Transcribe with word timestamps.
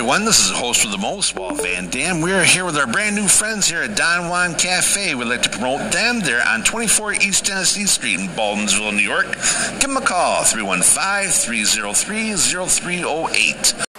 Everyone. 0.00 0.24
This 0.24 0.40
is 0.46 0.50
host 0.50 0.82
with 0.82 0.92
the 0.92 0.98
most, 0.98 1.36
Walt 1.36 1.60
Van 1.60 1.90
Dam. 1.90 2.22
We 2.22 2.32
are 2.32 2.42
here 2.42 2.64
with 2.64 2.78
our 2.78 2.86
brand 2.86 3.14
new 3.14 3.28
friends 3.28 3.68
here 3.68 3.82
at 3.82 3.98
Don 3.98 4.30
Juan 4.30 4.54
Cafe. 4.54 5.14
We'd 5.14 5.26
like 5.26 5.42
to 5.42 5.50
promote 5.50 5.92
them. 5.92 6.20
They're 6.20 6.42
on 6.48 6.64
24 6.64 7.12
East 7.12 7.44
Tennessee 7.44 7.84
Street 7.84 8.18
in 8.18 8.28
Baldwinsville, 8.28 8.96
New 8.96 9.02
York. 9.02 9.26
Give 9.78 9.90
them 9.90 9.98
a 9.98 10.00
call, 10.00 10.42
315 10.42 11.30
303 11.30 12.34
0308. 12.34 13.89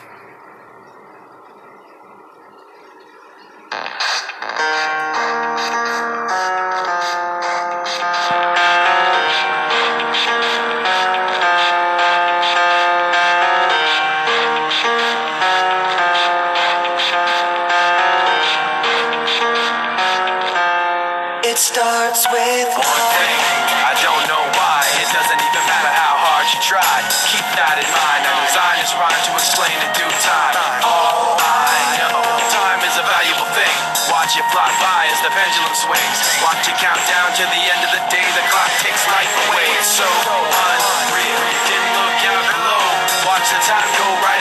Watch 34.32 34.48
it 34.48 34.56
fly 34.56 34.72
by 34.80 35.12
as 35.12 35.20
the 35.28 35.32
pendulum 35.36 35.76
swings. 35.76 36.18
Watch 36.40 36.64
it 36.64 36.80
count 36.80 37.04
down 37.04 37.36
to 37.36 37.44
the 37.52 37.62
end 37.68 37.84
of 37.84 37.92
the 37.92 38.00
day. 38.08 38.24
The 38.32 38.40
clock 38.48 38.72
takes 38.80 39.04
life 39.12 39.28
away. 39.28 39.68
It's 39.76 39.92
so 39.92 40.08
unreal. 40.08 41.42
Didn't 41.68 41.92
look 42.00 42.16
out 42.32 42.46
below. 42.48 42.86
Watch 43.28 43.52
the 43.52 43.60
time 43.68 43.92
go 44.00 44.08
right 44.24 44.41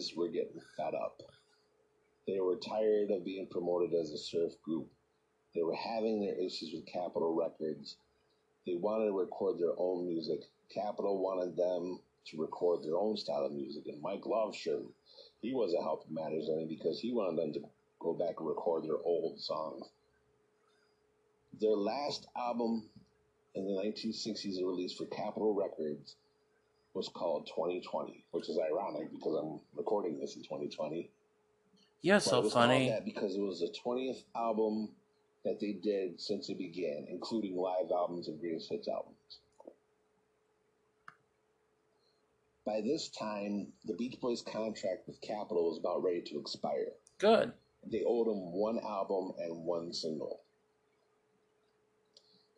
Boys 0.00 0.16
were 0.16 0.28
getting 0.28 0.60
fed 0.78 0.94
up. 0.94 1.20
They 2.26 2.40
were 2.40 2.56
tired 2.56 3.10
of 3.10 3.24
being 3.24 3.46
promoted 3.50 3.92
as 3.92 4.10
a 4.10 4.16
surf 4.16 4.52
group. 4.62 4.88
They 5.54 5.62
were 5.62 5.74
having 5.74 6.20
their 6.20 6.36
issues 6.36 6.72
with 6.72 6.86
Capitol 6.86 7.34
Records. 7.34 7.96
They 8.66 8.76
wanted 8.76 9.06
to 9.06 9.18
record 9.18 9.58
their 9.58 9.74
own 9.76 10.06
music. 10.06 10.40
Capitol 10.72 11.22
wanted 11.22 11.54
them 11.54 12.00
to 12.28 12.40
record 12.40 12.82
their 12.82 12.96
own 12.96 13.18
style 13.18 13.44
of 13.44 13.52
music. 13.52 13.88
And 13.88 14.00
Mike 14.00 14.22
Lovesham, 14.22 14.86
he 15.42 15.52
wasn't 15.52 15.82
helping 15.82 16.14
matters 16.14 16.48
any 16.50 16.64
because 16.64 16.98
he 16.98 17.12
wanted 17.12 17.38
them 17.38 17.52
to 17.52 17.68
go 17.98 18.14
back 18.14 18.36
and 18.38 18.48
record 18.48 18.84
their 18.84 19.02
old 19.04 19.38
songs. 19.38 19.86
Their 21.60 21.76
last 21.76 22.26
album 22.36 22.88
in 23.54 23.66
the 23.66 23.82
1960s 23.82 24.56
they 24.56 24.64
released 24.64 24.96
for 24.96 25.06
Capitol 25.06 25.52
Records 25.52 26.16
was 26.94 27.08
called 27.08 27.46
2020, 27.46 28.24
which 28.32 28.48
is 28.48 28.58
ironic 28.58 29.10
because 29.12 29.34
I'm 29.36 29.60
recording 29.76 30.18
this 30.18 30.36
in 30.36 30.42
2020. 30.42 31.08
You're 32.02 32.16
But 32.16 32.22
so 32.22 32.38
it 32.38 32.44
was 32.44 32.52
funny. 32.52 32.88
that 32.88 33.04
because 33.04 33.34
it 33.36 33.40
was 33.40 33.60
the 33.60 33.72
20th 33.84 34.22
album 34.34 34.88
that 35.44 35.60
they 35.60 35.72
did 35.72 36.20
since 36.20 36.48
it 36.48 36.58
began, 36.58 37.06
including 37.08 37.56
live 37.56 37.90
albums 37.90 38.28
and 38.28 38.40
greatest 38.40 38.70
hits 38.70 38.88
albums. 38.88 39.16
By 42.66 42.80
this 42.82 43.08
time, 43.08 43.68
the 43.84 43.94
Beach 43.94 44.20
Boys' 44.20 44.42
contract 44.42 45.06
with 45.06 45.20
Capitol 45.20 45.68
was 45.70 45.78
about 45.78 46.02
ready 46.02 46.20
to 46.22 46.38
expire. 46.38 46.92
Good. 47.18 47.52
They 47.90 48.02
owed 48.06 48.26
them 48.26 48.52
one 48.52 48.78
album 48.80 49.32
and 49.38 49.64
one 49.64 49.92
single. 49.92 50.40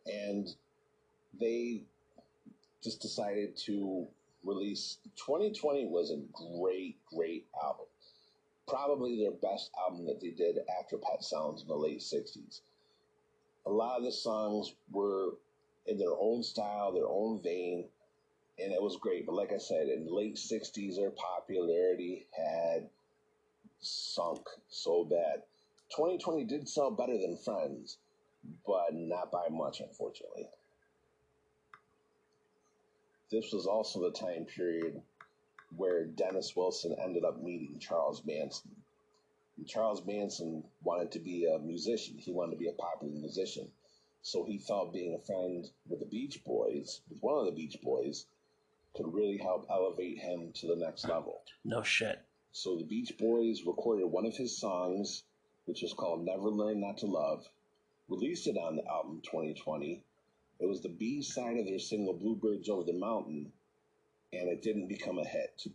And 0.05 0.49
they 1.39 1.83
just 2.83 3.01
decided 3.01 3.55
to 3.65 4.05
release 4.43 4.97
2020 5.15 5.87
was 5.87 6.11
a 6.11 6.21
great, 6.59 6.97
great 7.05 7.45
album. 7.61 7.85
Probably 8.67 9.17
their 9.17 9.31
best 9.31 9.71
album 9.77 10.05
that 10.05 10.21
they 10.21 10.31
did 10.31 10.59
after 10.79 10.97
Pet 10.97 11.23
Sounds 11.23 11.61
in 11.61 11.67
the 11.67 11.75
late 11.75 11.99
60s. 11.99 12.61
A 13.65 13.69
lot 13.69 13.97
of 13.97 14.03
the 14.03 14.11
songs 14.11 14.73
were 14.91 15.35
in 15.85 15.97
their 15.97 16.13
own 16.17 16.43
style, 16.43 16.91
their 16.91 17.07
own 17.07 17.41
vein, 17.41 17.85
and 18.59 18.71
it 18.71 18.81
was 18.81 18.97
great. 18.97 19.25
But 19.25 19.35
like 19.35 19.51
I 19.51 19.57
said, 19.57 19.87
in 19.87 20.05
the 20.05 20.13
late 20.13 20.35
60s, 20.35 20.95
their 20.95 21.11
popularity 21.11 22.27
had 22.31 22.89
sunk 23.79 24.47
so 24.69 25.03
bad. 25.03 25.43
2020 25.95 26.45
did 26.45 26.67
sell 26.67 26.91
better 26.91 27.17
than 27.17 27.37
Friends, 27.37 27.97
but 28.65 28.93
not 28.93 29.31
by 29.31 29.47
much, 29.49 29.81
unfortunately. 29.81 30.47
This 33.33 33.51
was 33.51 33.65
also 33.65 33.99
the 33.99 34.11
time 34.11 34.45
period 34.45 35.01
where 35.75 36.05
Dennis 36.05 36.55
Wilson 36.55 36.95
ended 37.03 37.25
up 37.25 37.41
meeting 37.41 37.79
Charles 37.79 38.21
Manson. 38.25 38.71
And 39.57 39.67
Charles 39.67 40.05
Manson 40.05 40.63
wanted 40.83 41.11
to 41.13 41.19
be 41.19 41.45
a 41.45 41.57
musician. 41.57 42.17
He 42.17 42.31
wanted 42.31 42.51
to 42.51 42.57
be 42.57 42.69
a 42.69 42.73
popular 42.73 43.13
musician. 43.13 43.71
So 44.21 44.45
he 44.45 44.59
felt 44.59 44.93
being 44.93 45.15
a 45.15 45.25
friend 45.25 45.67
with 45.89 45.99
the 45.99 46.05
Beach 46.05 46.43
Boys, 46.45 47.01
with 47.09 47.21
one 47.21 47.39
of 47.39 47.45
the 47.45 47.51
Beach 47.51 47.77
Boys, 47.81 48.25
could 48.95 49.11
really 49.11 49.37
help 49.37 49.65
elevate 49.69 50.19
him 50.19 50.51
to 50.53 50.67
the 50.67 50.75
next 50.75 51.09
level. 51.09 51.41
No 51.65 51.81
shit. 51.81 52.21
So 52.51 52.77
the 52.77 52.85
Beach 52.85 53.17
Boys 53.17 53.63
recorded 53.65 54.05
one 54.05 54.27
of 54.27 54.37
his 54.37 54.55
songs, 54.55 55.23
which 55.65 55.81
was 55.81 55.93
called 55.93 56.23
Never 56.23 56.49
Learn 56.49 56.79
Not 56.79 56.99
to 56.99 57.07
Love, 57.07 57.47
released 58.07 58.45
it 58.45 58.57
on 58.57 58.75
the 58.75 58.87
album 58.87 59.21
2020. 59.23 60.03
It 60.63 60.69
was 60.69 60.79
the 60.79 60.87
B 60.87 61.21
side 61.21 61.57
of 61.57 61.65
their 61.65 61.77
single 61.77 62.13
Bluebirds 62.13 62.69
Over 62.69 62.83
the 62.83 62.97
Mountain, 62.97 63.51
and 64.31 64.47
it 64.47 64.61
didn't 64.61 64.87
become 64.87 65.19
a 65.19 65.27
hit. 65.27 65.67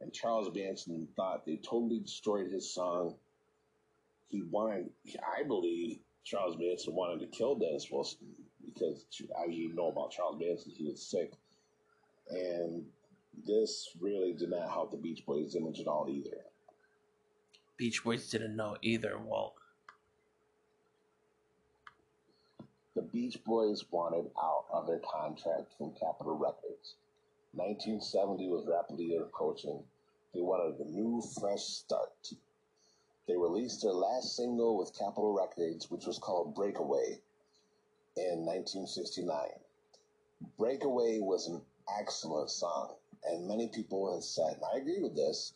And 0.00 0.12
Charles 0.12 0.48
Manson 0.54 1.08
thought 1.16 1.44
they 1.44 1.56
totally 1.56 1.98
destroyed 1.98 2.48
his 2.48 2.72
song. 2.72 3.16
He 4.28 4.42
wanted, 4.42 4.90
I 5.36 5.42
believe, 5.42 5.98
Charles 6.22 6.56
Manson 6.56 6.94
wanted 6.94 7.18
to 7.18 7.36
kill 7.36 7.56
Dennis 7.56 7.90
Wilson 7.90 8.28
because, 8.64 9.04
as 9.20 9.52
you 9.52 9.74
know 9.74 9.88
about 9.88 10.12
Charles 10.12 10.40
Manson, 10.40 10.70
he 10.76 10.84
was 10.84 11.02
sick. 11.02 11.32
And 12.30 12.84
this 13.44 13.88
really 14.00 14.32
did 14.32 14.50
not 14.50 14.70
help 14.70 14.92
the 14.92 14.96
Beach 14.96 15.26
Boys 15.26 15.56
image 15.56 15.80
at 15.80 15.88
all 15.88 16.06
either. 16.08 16.44
Beach 17.76 18.04
Boys 18.04 18.30
didn't 18.30 18.54
know 18.54 18.76
either. 18.80 19.18
Well, 19.18 19.54
The 23.00 23.06
Beach 23.06 23.42
Boys 23.44 23.82
wanted 23.90 24.30
out 24.38 24.66
of 24.70 24.86
their 24.86 24.98
contract 24.98 25.72
from 25.78 25.92
Capitol 25.92 26.36
Records. 26.36 26.96
1970 27.54 28.46
was 28.48 28.66
rapidly 28.66 29.16
approaching. 29.16 29.82
They 30.34 30.42
wanted 30.42 30.78
a 30.78 30.84
new, 30.84 31.22
fresh 31.40 31.62
start. 31.62 32.30
They 33.26 33.38
released 33.38 33.80
their 33.80 33.94
last 33.94 34.36
single 34.36 34.76
with 34.76 34.98
Capitol 34.98 35.32
Records, 35.32 35.90
which 35.90 36.04
was 36.04 36.18
called 36.18 36.54
Breakaway, 36.54 37.22
in 38.18 38.44
1969. 38.44 39.48
Breakaway 40.58 41.20
was 41.20 41.48
an 41.48 41.62
excellent 41.98 42.50
song, 42.50 42.96
and 43.24 43.48
many 43.48 43.68
people 43.68 44.12
have 44.12 44.24
said, 44.24 44.56
and 44.56 44.64
I 44.74 44.76
agree 44.76 45.00
with 45.00 45.16
this, 45.16 45.54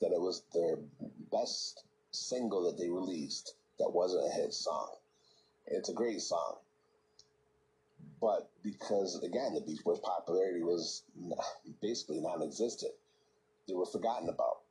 that 0.00 0.12
it 0.12 0.20
was 0.20 0.44
their 0.52 0.78
best 1.32 1.82
single 2.12 2.62
that 2.62 2.78
they 2.78 2.88
released 2.88 3.56
that 3.80 3.92
wasn't 3.92 4.26
a 4.26 4.30
hit 4.30 4.54
song. 4.54 4.90
It's 5.66 5.88
a 5.88 5.92
great 5.92 6.22
song. 6.22 6.58
But 8.24 8.48
because, 8.62 9.22
again, 9.22 9.52
the 9.52 9.60
Beach 9.60 9.84
Boys' 9.84 9.98
popularity 9.98 10.62
was 10.62 11.02
basically 11.82 12.20
non 12.20 12.42
existent, 12.42 12.94
they 13.68 13.74
were 13.74 13.84
forgotten 13.84 14.30
about. 14.30 14.62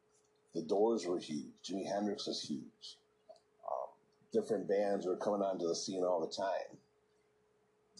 The 0.55 0.63
Doors 0.63 1.05
were 1.05 1.19
huge. 1.19 1.51
Jimi 1.63 1.85
Hendrix 1.85 2.25
was 2.25 2.41
huge. 2.41 2.97
Um, 3.63 3.89
different 4.31 4.67
bands 4.67 5.05
were 5.05 5.17
coming 5.17 5.43
onto 5.43 5.67
the 5.67 5.75
scene 5.75 6.03
all 6.03 6.19
the 6.19 6.35
time. 6.35 6.79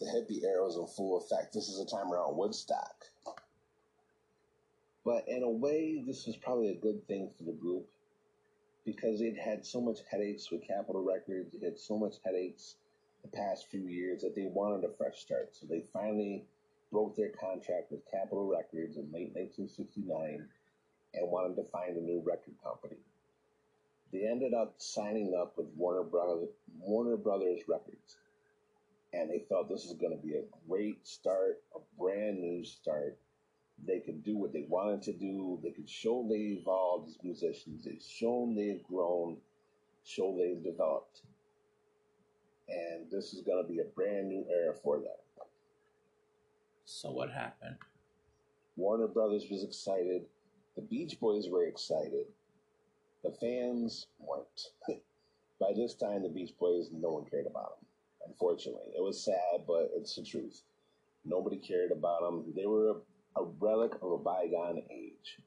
The 0.00 0.06
hippie 0.06 0.42
era 0.42 0.64
was 0.64 0.76
in 0.76 0.88
full 0.88 1.18
effect. 1.18 1.54
This 1.54 1.68
is 1.68 1.78
a 1.78 1.86
time 1.86 2.12
around 2.12 2.36
Woodstock. 2.36 3.04
But 5.04 5.28
in 5.28 5.44
a 5.44 5.48
way, 5.48 6.02
this 6.04 6.26
was 6.26 6.36
probably 6.36 6.70
a 6.70 6.80
good 6.80 7.06
thing 7.06 7.30
for 7.38 7.44
the 7.44 7.52
group 7.52 7.86
because 8.84 9.20
they'd 9.20 9.36
had 9.36 9.64
so 9.64 9.80
much 9.80 9.98
headaches 10.10 10.50
with 10.50 10.66
Capitol 10.66 11.04
Records. 11.04 11.54
It 11.54 11.62
had 11.62 11.78
so 11.78 11.96
much 11.96 12.16
headaches 12.24 12.74
the 13.24 13.36
past 13.36 13.68
few 13.70 13.86
years 13.88 14.22
that 14.22 14.34
they 14.34 14.46
wanted 14.46 14.84
a 14.84 14.92
fresh 14.96 15.20
start. 15.20 15.54
So 15.54 15.66
they 15.66 15.82
finally 15.92 16.44
broke 16.92 17.16
their 17.16 17.30
contract 17.30 17.90
with 17.90 18.08
Capitol 18.10 18.46
Records 18.46 18.96
in 18.96 19.10
late 19.12 19.32
1969 19.34 20.46
and 21.14 21.30
wanted 21.30 21.56
to 21.56 21.68
find 21.70 21.96
a 21.96 22.00
new 22.00 22.22
record 22.24 22.54
company. 22.62 23.00
They 24.12 24.26
ended 24.26 24.54
up 24.54 24.74
signing 24.78 25.34
up 25.40 25.56
with 25.56 25.66
Warner 25.76 26.04
Brothers, 26.04 26.48
Warner 26.78 27.16
Brothers 27.16 27.62
Records, 27.66 28.16
and 29.12 29.30
they 29.30 29.40
thought 29.48 29.68
this 29.68 29.86
was 29.86 29.96
going 29.98 30.16
to 30.16 30.24
be 30.24 30.34
a 30.34 30.44
great 30.68 31.06
start, 31.06 31.62
a 31.74 31.80
brand 31.98 32.40
new 32.40 32.64
start. 32.64 33.18
They 33.84 33.98
could 34.00 34.22
do 34.22 34.36
what 34.36 34.52
they 34.52 34.66
wanted 34.68 35.02
to 35.02 35.12
do. 35.12 35.58
They 35.62 35.70
could 35.70 35.90
show 35.90 36.24
they 36.28 36.58
evolved 36.60 37.08
as 37.08 37.18
musicians. 37.24 37.84
They've 37.84 38.00
shown 38.00 38.54
they've 38.54 38.82
grown, 38.84 39.38
show 40.04 40.36
they've 40.38 40.62
developed 40.62 41.22
and 42.68 43.10
this 43.10 43.32
is 43.32 43.42
going 43.42 43.62
to 43.62 43.68
be 43.68 43.80
a 43.80 43.84
brand 43.84 44.28
new 44.28 44.44
era 44.50 44.74
for 44.74 44.98
them. 44.98 45.46
so 46.84 47.10
what 47.10 47.30
happened? 47.30 47.76
Warner 48.76 49.06
Brothers 49.06 49.46
was 49.50 49.62
excited. 49.62 50.22
The 50.76 50.82
Beach 50.82 51.20
Boys 51.20 51.48
were 51.48 51.66
excited. 51.66 52.26
The 53.22 53.30
fans 53.30 54.06
weren't. 54.18 54.72
By 55.60 55.72
this 55.74 55.94
time, 55.94 56.22
the 56.22 56.28
Beach 56.28 56.52
Boys, 56.58 56.90
no 56.92 57.12
one 57.12 57.24
cared 57.24 57.46
about 57.46 57.78
them. 57.78 57.86
Unfortunately, 58.26 58.92
it 58.96 59.02
was 59.02 59.24
sad, 59.24 59.64
but 59.66 59.90
it's 59.94 60.16
the 60.16 60.22
truth. 60.24 60.62
Nobody 61.24 61.56
cared 61.56 61.92
about 61.92 62.22
them. 62.22 62.52
They 62.56 62.66
were 62.66 62.90
a, 62.90 63.40
a 63.40 63.44
relic 63.60 63.92
of 64.02 64.12
a 64.12 64.18
bygone 64.18 64.82
age. 64.90 65.38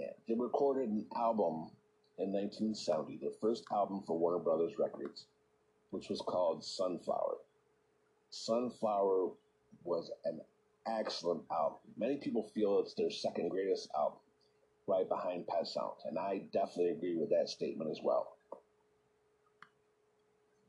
Yeah, 0.00 0.10
they 0.26 0.34
recorded 0.34 0.88
an 0.88 1.06
album 1.14 1.70
in 2.18 2.32
1970, 2.32 3.18
their 3.18 3.30
first 3.40 3.64
album 3.70 4.02
for 4.06 4.18
Warner 4.18 4.38
Brothers 4.38 4.78
Records, 4.78 5.26
which 5.92 6.08
was 6.08 6.22
called 6.22 6.64
Sunflower. 6.64 7.36
Sunflower 8.30 9.28
was 9.84 10.10
an 10.24 10.40
excellent 10.86 11.42
album. 11.50 11.78
Many 11.98 12.16
people 12.16 12.50
feel 12.54 12.80
it's 12.80 12.94
their 12.94 13.10
second 13.10 13.50
greatest 13.50 13.90
album, 13.94 14.18
right 14.86 15.06
behind 15.06 15.46
Pet 15.46 15.66
Sounds, 15.66 16.02
and 16.06 16.18
I 16.18 16.42
definitely 16.50 16.92
agree 16.92 17.16
with 17.16 17.28
that 17.30 17.50
statement 17.50 17.90
as 17.90 18.00
well. 18.02 18.36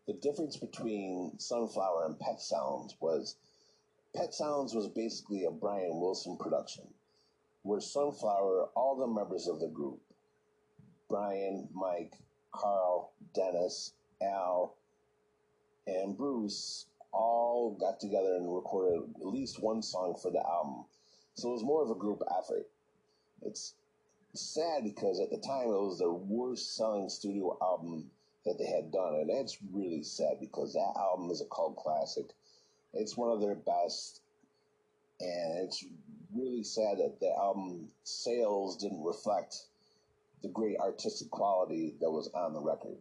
The 0.07 0.13
difference 0.13 0.57
between 0.57 1.39
Sunflower 1.39 2.05
and 2.05 2.19
Pet 2.19 2.41
Sounds 2.41 2.95
was 2.99 3.37
Pet 4.13 4.33
Sounds 4.33 4.75
was 4.75 4.89
basically 4.89 5.45
a 5.45 5.51
Brian 5.51 6.01
Wilson 6.01 6.35
production, 6.37 6.83
where 7.61 7.79
Sunflower, 7.79 8.71
all 8.75 8.97
the 8.97 9.07
members 9.07 9.47
of 9.47 9.61
the 9.61 9.69
group, 9.69 10.01
Brian, 11.07 11.69
Mike, 11.73 12.13
Carl, 12.51 13.13
Dennis, 13.33 13.93
Al, 14.21 14.75
and 15.87 16.17
Bruce 16.17 16.85
all 17.11 17.77
got 17.79 17.99
together 17.99 18.35
and 18.35 18.53
recorded 18.53 19.03
at 19.19 19.27
least 19.27 19.61
one 19.61 19.81
song 19.81 20.15
for 20.21 20.31
the 20.31 20.39
album. 20.39 20.85
So 21.35 21.49
it 21.49 21.53
was 21.53 21.63
more 21.63 21.83
of 21.83 21.91
a 21.91 21.95
group 21.95 22.21
effort. 22.39 22.67
It's 23.41 23.75
sad 24.33 24.83
because 24.83 25.19
at 25.19 25.29
the 25.29 25.37
time 25.37 25.67
it 25.67 25.81
was 25.81 25.99
their 25.99 26.11
worst 26.11 26.75
selling 26.75 27.09
studio 27.09 27.57
album 27.61 28.09
that 28.45 28.57
they 28.57 28.65
had 28.65 28.91
done. 28.91 29.15
And 29.15 29.29
that's 29.29 29.57
really 29.71 30.03
sad 30.03 30.39
because 30.39 30.73
that 30.73 30.93
album 30.97 31.29
is 31.29 31.41
a 31.41 31.45
cult 31.45 31.75
classic. 31.77 32.25
It's 32.93 33.17
one 33.17 33.31
of 33.31 33.41
their 33.41 33.55
best. 33.55 34.21
And 35.19 35.65
it's 35.65 35.85
really 36.35 36.63
sad 36.63 36.97
that 36.97 37.19
the 37.19 37.31
album 37.37 37.89
sales 38.03 38.77
didn't 38.77 39.03
reflect 39.03 39.55
the 40.41 40.49
great 40.49 40.77
artistic 40.79 41.29
quality 41.29 41.95
that 42.01 42.11
was 42.11 42.29
on 42.33 42.53
the 42.53 42.59
record 42.59 42.97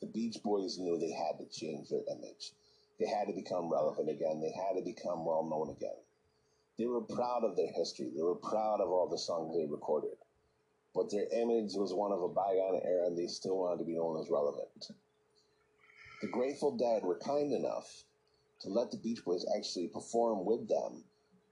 the 0.00 0.06
Beach 0.06 0.38
Boys 0.42 0.78
knew 0.78 0.98
they 0.98 1.12
had 1.12 1.38
to 1.38 1.46
change 1.46 1.88
their 1.88 2.04
image. 2.10 2.52
They 2.98 3.06
had 3.06 3.26
to 3.28 3.32
become 3.32 3.70
relevant 3.70 4.08
again. 4.08 4.40
They 4.40 4.50
had 4.50 4.76
to 4.76 4.82
become 4.82 5.24
well 5.24 5.44
known 5.44 5.74
again. 5.74 5.96
They 6.78 6.86
were 6.86 7.02
proud 7.02 7.44
of 7.44 7.56
their 7.56 7.70
history. 7.72 8.10
They 8.14 8.22
were 8.22 8.34
proud 8.34 8.80
of 8.80 8.88
all 8.88 9.08
the 9.08 9.18
songs 9.18 9.54
they 9.56 9.66
recorded. 9.66 10.16
But 10.94 11.10
their 11.10 11.26
image 11.32 11.74
was 11.74 11.94
one 11.94 12.12
of 12.12 12.22
a 12.22 12.28
bygone 12.28 12.80
era 12.84 13.06
and 13.06 13.16
they 13.16 13.26
still 13.26 13.58
wanted 13.58 13.78
to 13.78 13.84
be 13.84 13.94
known 13.94 14.18
as 14.18 14.30
relevant. 14.30 14.88
The 16.20 16.28
Grateful 16.28 16.76
Dead 16.76 17.02
were 17.02 17.18
kind 17.18 17.52
enough 17.52 18.04
to 18.60 18.68
let 18.68 18.90
the 18.90 18.98
Beach 18.98 19.24
Boys 19.24 19.46
actually 19.56 19.88
perform 19.88 20.44
with 20.44 20.68
them 20.68 21.04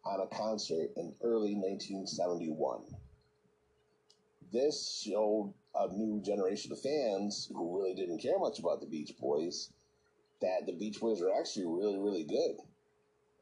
on 0.04 0.20
a 0.20 0.26
concert 0.26 0.90
in 0.96 1.14
early 1.22 1.54
1971. 1.54 2.82
This 4.52 5.02
showed 5.04 5.54
a 5.78 5.92
new 5.92 6.20
generation 6.24 6.72
of 6.72 6.80
fans 6.80 7.48
who 7.52 7.78
really 7.78 7.94
didn't 7.94 8.20
care 8.20 8.38
much 8.38 8.58
about 8.58 8.80
the 8.80 8.86
Beach 8.86 9.12
Boys 9.20 9.70
that 10.40 10.66
the 10.66 10.72
Beach 10.72 11.00
Boys 11.00 11.20
were 11.20 11.34
actually 11.38 11.66
really, 11.66 11.98
really 11.98 12.24
good. 12.24 12.56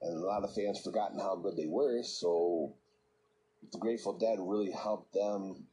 And 0.03 0.17
a 0.17 0.27
lot 0.27 0.45
of 0.45 0.55
fans 0.55 0.81
forgotten 0.83 1.19
how 1.19 1.37
good 1.37 1.57
they 1.57 1.67
were, 1.67 2.03
so 2.03 2.75
the 3.73 3.79
Grateful 3.79 4.19
Dead 4.19 4.39
really 4.41 4.71
helped 4.71 5.13
them 5.13 5.65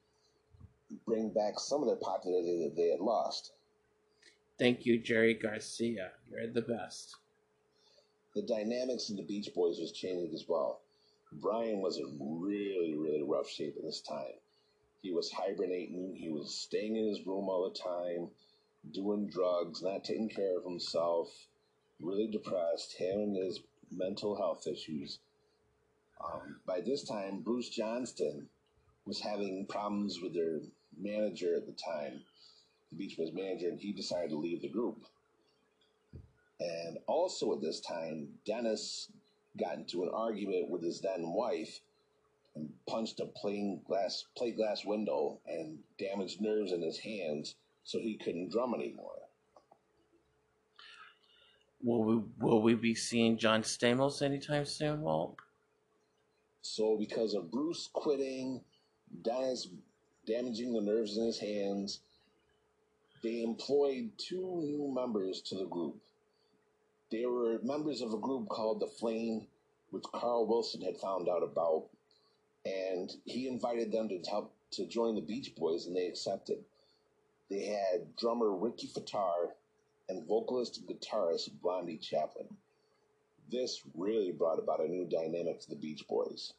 bring 1.05 1.29
back 1.29 1.60
some 1.60 1.82
of 1.82 1.88
their 1.88 1.98
popularity 1.98 2.63
that 2.63 2.75
they 2.75 2.89
had 2.89 3.00
lost. 3.00 3.51
Thank 4.58 4.86
you, 4.86 5.00
Jerry 5.00 5.34
Garcia. 5.34 6.12
You're 6.29 6.48
the 6.48 6.62
best. 6.62 7.15
The 8.36 8.43
dynamics 8.43 9.10
in 9.10 9.17
the 9.17 9.24
Beach 9.24 9.50
Boys 9.53 9.79
was 9.79 9.91
changing 9.91 10.34
as 10.34 10.46
well. 10.48 10.82
Brian 11.34 11.82
was 11.82 11.98
in 11.98 12.17
really, 12.20 12.96
really 12.96 13.24
rough 13.24 13.50
shape 13.50 13.75
at 13.77 13.84
this 13.84 14.01
time. 14.01 14.39
He 15.03 15.12
was 15.12 15.31
hibernating. 15.31 16.15
He 16.15 16.29
was 16.29 16.55
staying 16.55 16.95
in 16.95 17.10
his 17.10 17.27
room 17.27 17.50
all 17.50 17.69
the 17.69 17.77
time, 17.77 18.29
doing 18.93 19.27
drugs, 19.27 19.83
not 19.83 20.05
taking 20.05 20.29
care 20.29 20.57
of 20.57 20.63
himself, 20.63 21.29
really 22.01 22.27
depressed. 22.27 22.95
having 22.98 23.36
his 23.36 23.60
mental 23.91 24.33
health 24.36 24.65
issues. 24.65 25.19
Um, 26.24 26.62
by 26.65 26.79
this 26.79 27.03
time, 27.03 27.41
Bruce 27.41 27.67
Johnston 27.67 28.48
was 29.05 29.19
having 29.19 29.65
problems 29.65 30.22
with 30.22 30.33
their 30.33 30.62
manager 30.98 31.57
at 31.57 31.65
the 31.65 31.74
time, 31.74 32.22
the 32.89 32.98
Beach 32.98 33.17
Boys 33.17 33.33
manager, 33.33 33.67
and 33.67 33.79
he 33.81 33.91
decided 33.91 34.29
to 34.29 34.38
leave 34.38 34.62
the 34.62 34.69
group. 34.69 35.03
And 36.62 36.98
also 37.07 37.53
at 37.53 37.62
this 37.62 37.81
time, 37.81 38.29
Dennis 38.45 39.12
got 39.60 39.79
into 39.79 40.03
an 40.03 40.12
argument 40.13 40.69
with 40.69 40.81
his 40.81 41.01
then 41.01 41.33
wife 41.33 41.81
and 42.55 42.69
punched 42.88 43.19
a 43.19 43.25
plain 43.25 43.81
glass 43.86 44.25
plate 44.38 44.57
glass 44.57 44.86
window 44.86 45.39
and 45.48 45.79
damaged 45.98 46.41
nerves 46.41 46.72
in 46.72 46.81
his 46.81 47.00
hands 47.00 47.55
so 47.83 48.00
he 48.00 48.17
couldn't 48.17 48.51
drum 48.51 48.74
anymore. 48.74 49.19
Will 51.83 52.03
we 52.03 52.22
will 52.39 52.62
we 52.62 52.75
be 52.75 52.95
seeing 52.95 53.38
John 53.38 53.62
Stamos 53.62 54.22
anytime 54.22 54.65
soon, 54.65 55.01
Walt? 55.01 55.36
So 56.62 56.95
because 56.98 57.33
of 57.33 57.51
Bruce 57.51 57.89
quitting, 57.91 58.62
Dennis 59.22 59.67
damaging 60.25 60.74
the 60.74 60.81
nerves 60.81 61.17
in 61.17 61.25
his 61.25 61.39
hands, 61.39 62.00
they 63.22 63.41
employed 63.41 64.12
two 64.17 64.62
new 64.62 64.91
members 64.93 65.41
to 65.41 65.55
the 65.55 65.65
group. 65.65 65.98
They 67.12 67.25
were 67.25 67.60
members 67.63 68.01
of 68.01 68.13
a 68.13 68.17
group 68.17 68.48
called 68.48 68.79
The 68.79 68.88
Flame, 68.88 69.48
which 69.91 70.03
Carl 70.13 70.48
Wilson 70.48 70.81
had 70.81 70.98
found 70.98 71.29
out 71.29 71.43
about, 71.43 71.89
and 72.65 73.12
he 73.25 73.48
invited 73.48 73.91
them 73.91 74.10
to 74.10 74.20
help 74.29 74.53
to 74.72 74.86
join 74.86 75.15
the 75.15 75.22
Beach 75.22 75.53
Boys, 75.55 75.86
and 75.86 75.96
they 75.96 76.08
accepted. 76.08 76.63
They 77.50 77.65
had 77.65 78.15
drummer 78.15 78.51
Ricky 78.51 78.88
Fataar 78.88 79.51
and 80.10 80.27
vocalist 80.27 80.79
and 80.79 80.88
guitarist 80.88 81.50
Blondie 81.62 81.98
Chaplin. 81.98 82.48
This 83.51 83.82
really 83.96 84.32
brought 84.32 84.60
about 84.60 84.79
a 84.79 84.88
new 84.88 85.05
dynamic 85.05 85.60
to 85.62 85.70
the 85.70 85.75
Beach 85.75 86.08
Boys. 86.08 86.53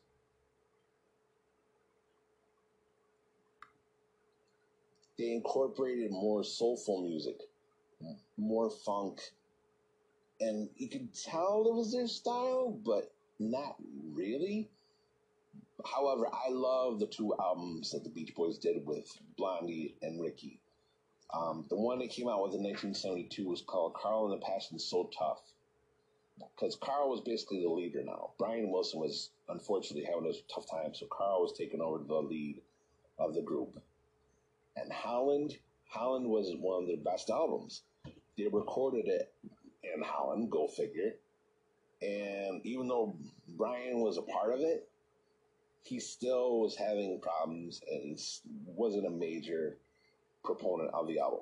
They 5.18 5.32
incorporated 5.32 6.11
more 6.11 6.44
soulful 6.44 7.02
music, 7.02 7.40
more 8.37 8.68
funk, 8.70 9.20
and 10.40 10.68
you 10.76 10.88
could 10.88 11.14
tell 11.14 11.64
it 11.68 11.75
was 11.75 11.92
their 11.92 12.08
style, 12.08 12.78
but 12.84 13.12
not 13.38 13.76
really. 14.12 14.68
However, 15.84 16.26
I 16.32 16.50
love 16.50 16.98
the 16.98 17.06
two 17.06 17.34
albums 17.38 17.90
that 17.90 18.04
the 18.04 18.10
Beach 18.10 18.34
Boys 18.34 18.58
did 18.58 18.84
with 18.86 19.06
Blondie 19.36 19.96
and 20.02 20.20
Ricky. 20.20 20.60
Um, 21.32 21.66
the 21.68 21.76
one 21.76 21.98
that 21.98 22.10
came 22.10 22.28
out 22.28 22.42
with 22.42 22.54
in 22.54 22.62
1972 22.62 23.48
was 23.48 23.62
called 23.62 23.94
Carl 23.94 24.30
and 24.30 24.40
the 24.40 24.44
Passions 24.44 24.84
So 24.84 25.10
Tough. 25.16 25.42
Because 26.38 26.76
Carl 26.76 27.10
was 27.10 27.20
basically 27.20 27.62
the 27.62 27.68
leader 27.68 28.02
now. 28.02 28.30
Brian 28.38 28.70
Wilson 28.70 29.00
was 29.00 29.30
unfortunately 29.48 30.04
having 30.04 30.28
a 30.28 30.52
tough 30.52 30.68
time, 30.68 30.94
so 30.94 31.06
Carl 31.06 31.42
was 31.42 31.56
taking 31.56 31.80
over 31.80 31.98
the 31.98 32.14
lead 32.14 32.60
of 33.18 33.34
the 33.34 33.42
group. 33.42 33.80
And 34.76 34.92
Holland, 34.92 35.56
Holland 35.88 36.26
was 36.26 36.52
one 36.58 36.82
of 36.82 36.88
their 36.88 36.96
best 36.96 37.30
albums. 37.30 37.82
They 38.36 38.48
recorded 38.48 39.06
it 39.06 39.32
in 39.82 40.02
Holland, 40.02 40.50
go 40.50 40.66
figure. 40.66 41.14
And 42.02 42.60
even 42.64 42.88
though 42.88 43.16
Brian 43.56 44.00
was 44.00 44.18
a 44.18 44.22
part 44.22 44.52
of 44.52 44.60
it, 44.60 44.88
he 45.84 46.00
still 46.00 46.60
was 46.60 46.76
having 46.76 47.20
problems 47.20 47.82
and 47.90 48.18
wasn't 48.66 49.06
a 49.06 49.10
major 49.10 49.76
proponent 50.42 50.90
of 50.94 51.06
the 51.06 51.18
album. 51.18 51.40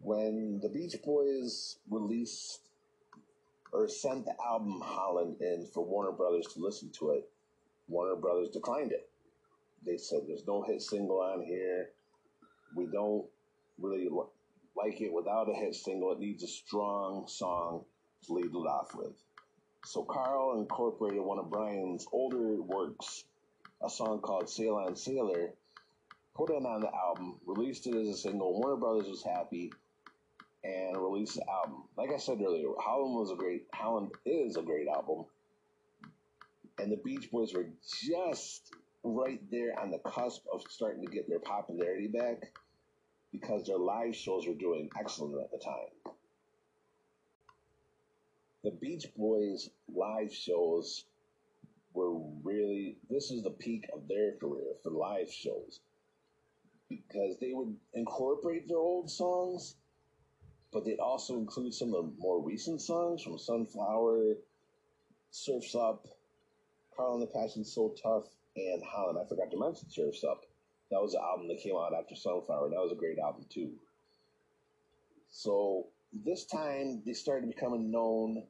When 0.00 0.60
the 0.60 0.68
Beach 0.68 0.96
Boys 1.04 1.76
released 1.88 2.60
or 3.72 3.88
sent 3.88 4.24
the 4.24 4.34
album 4.44 4.80
Holland 4.84 5.36
in 5.40 5.66
for 5.72 5.84
Warner 5.84 6.12
Brothers 6.12 6.46
to 6.54 6.60
listen 6.60 6.90
to 6.98 7.10
it, 7.10 7.28
Warner 7.88 8.16
Brothers 8.16 8.48
declined 8.48 8.92
it. 8.92 9.08
They 9.86 9.98
said 9.98 10.22
there's 10.26 10.46
no 10.46 10.62
hit 10.62 10.82
single 10.82 11.20
on 11.20 11.42
here. 11.42 11.90
We 12.74 12.86
don't 12.86 13.24
really 13.80 14.08
like 14.76 15.00
it 15.00 15.12
without 15.12 15.48
a 15.48 15.54
hit 15.54 15.74
single. 15.74 16.12
It 16.12 16.18
needs 16.18 16.42
a 16.42 16.48
strong 16.48 17.28
song 17.28 17.84
to 18.26 18.32
lead 18.32 18.46
it 18.46 18.54
off 18.54 18.94
with. 18.96 19.14
So 19.88 20.02
Carl 20.02 20.58
incorporated 20.58 21.22
one 21.22 21.38
of 21.38 21.48
Brian's 21.48 22.06
older 22.12 22.60
works, 22.60 23.24
a 23.82 23.88
song 23.88 24.20
called 24.20 24.50
Sail 24.50 24.74
on 24.74 24.94
Sailor, 24.94 25.54
put 26.34 26.50
it 26.50 26.62
on 26.62 26.82
the 26.82 26.94
album, 26.94 27.36
released 27.46 27.86
it 27.86 27.94
as 27.94 28.08
a 28.08 28.14
single. 28.14 28.52
Warner 28.60 28.76
Brothers 28.76 29.08
was 29.08 29.22
happy 29.22 29.72
and 30.62 30.94
released 30.94 31.36
the 31.36 31.50
album. 31.50 31.84
Like 31.96 32.10
I 32.12 32.18
said 32.18 32.38
earlier, 32.42 32.68
Holland 32.78 33.14
was 33.14 33.30
a 33.30 33.34
great 33.34 33.64
Holland 33.72 34.12
is 34.26 34.58
a 34.58 34.62
great 34.62 34.88
album. 34.88 35.24
And 36.78 36.92
the 36.92 37.00
Beach 37.02 37.30
Boys 37.30 37.54
were 37.54 37.70
just 38.04 38.70
right 39.02 39.40
there 39.50 39.80
on 39.80 39.90
the 39.90 40.00
cusp 40.00 40.42
of 40.52 40.64
starting 40.68 41.02
to 41.06 41.10
get 41.10 41.30
their 41.30 41.40
popularity 41.40 42.08
back 42.08 42.52
because 43.32 43.64
their 43.64 43.78
live 43.78 44.14
shows 44.14 44.46
were 44.46 44.52
doing 44.52 44.90
excellent 45.00 45.42
at 45.42 45.50
the 45.50 45.64
time. 45.64 46.17
The 48.64 48.70
Beach 48.72 49.06
Boys 49.16 49.70
live 49.94 50.32
shows 50.34 51.04
were 51.94 52.18
really 52.42 52.96
this 53.08 53.30
is 53.30 53.42
the 53.42 53.50
peak 53.50 53.88
of 53.94 54.06
their 54.08 54.32
career 54.36 54.74
for 54.82 54.90
live 54.90 55.30
shows 55.32 55.80
because 56.88 57.36
they 57.40 57.52
would 57.52 57.76
incorporate 57.94 58.68
their 58.68 58.78
old 58.78 59.10
songs 59.10 59.76
but 60.72 60.84
they'd 60.84 61.00
also 61.00 61.38
include 61.38 61.72
some 61.72 61.94
of 61.94 62.04
the 62.04 62.12
more 62.18 62.40
recent 62.42 62.80
songs 62.80 63.22
from 63.22 63.38
Sunflower, 63.38 64.34
Surfs 65.30 65.74
Up, 65.74 66.06
Carl 66.94 67.14
and 67.14 67.22
the 67.22 67.26
Passions 67.26 67.72
So 67.72 67.94
Tough, 68.02 68.24
and 68.56 68.82
Holland. 68.84 69.18
I 69.18 69.26
forgot 69.28 69.50
to 69.50 69.58
mention 69.58 69.88
Surfs 69.88 70.24
Up. 70.24 70.44
That 70.90 71.00
was 71.00 71.12
the 71.12 71.20
album 71.22 71.48
that 71.48 71.60
came 71.60 71.76
out 71.76 71.94
after 71.98 72.14
Sunflower. 72.14 72.66
and 72.66 72.74
That 72.74 72.82
was 72.82 72.92
a 72.92 72.96
great 72.96 73.18
album 73.18 73.46
too. 73.48 73.70
So 75.30 75.86
this 76.12 76.44
time 76.46 77.02
they 77.04 77.12
started 77.12 77.48
becoming 77.48 77.90
known 77.90 78.42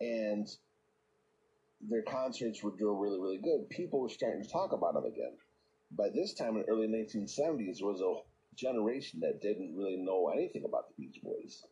and 0.00 0.48
their 1.88 2.02
concerts 2.02 2.62
were 2.62 2.76
doing 2.76 2.98
really, 2.98 3.20
really 3.20 3.38
good. 3.38 3.68
People 3.68 4.00
were 4.00 4.08
starting 4.08 4.42
to 4.42 4.48
talk 4.48 4.72
about 4.72 4.94
them 4.94 5.04
again. 5.04 5.32
By 5.90 6.08
this 6.14 6.34
time 6.34 6.56
in 6.56 6.62
the 6.62 6.68
early 6.68 6.88
1970s, 6.88 7.78
there 7.78 7.86
was 7.86 8.00
a 8.00 8.56
generation 8.56 9.20
that 9.20 9.42
didn't 9.42 9.76
really 9.76 9.96
know 9.96 10.28
anything 10.28 10.64
about 10.64 10.88
the 10.88 10.94
Beach 11.02 11.20
Boys. 11.22 11.64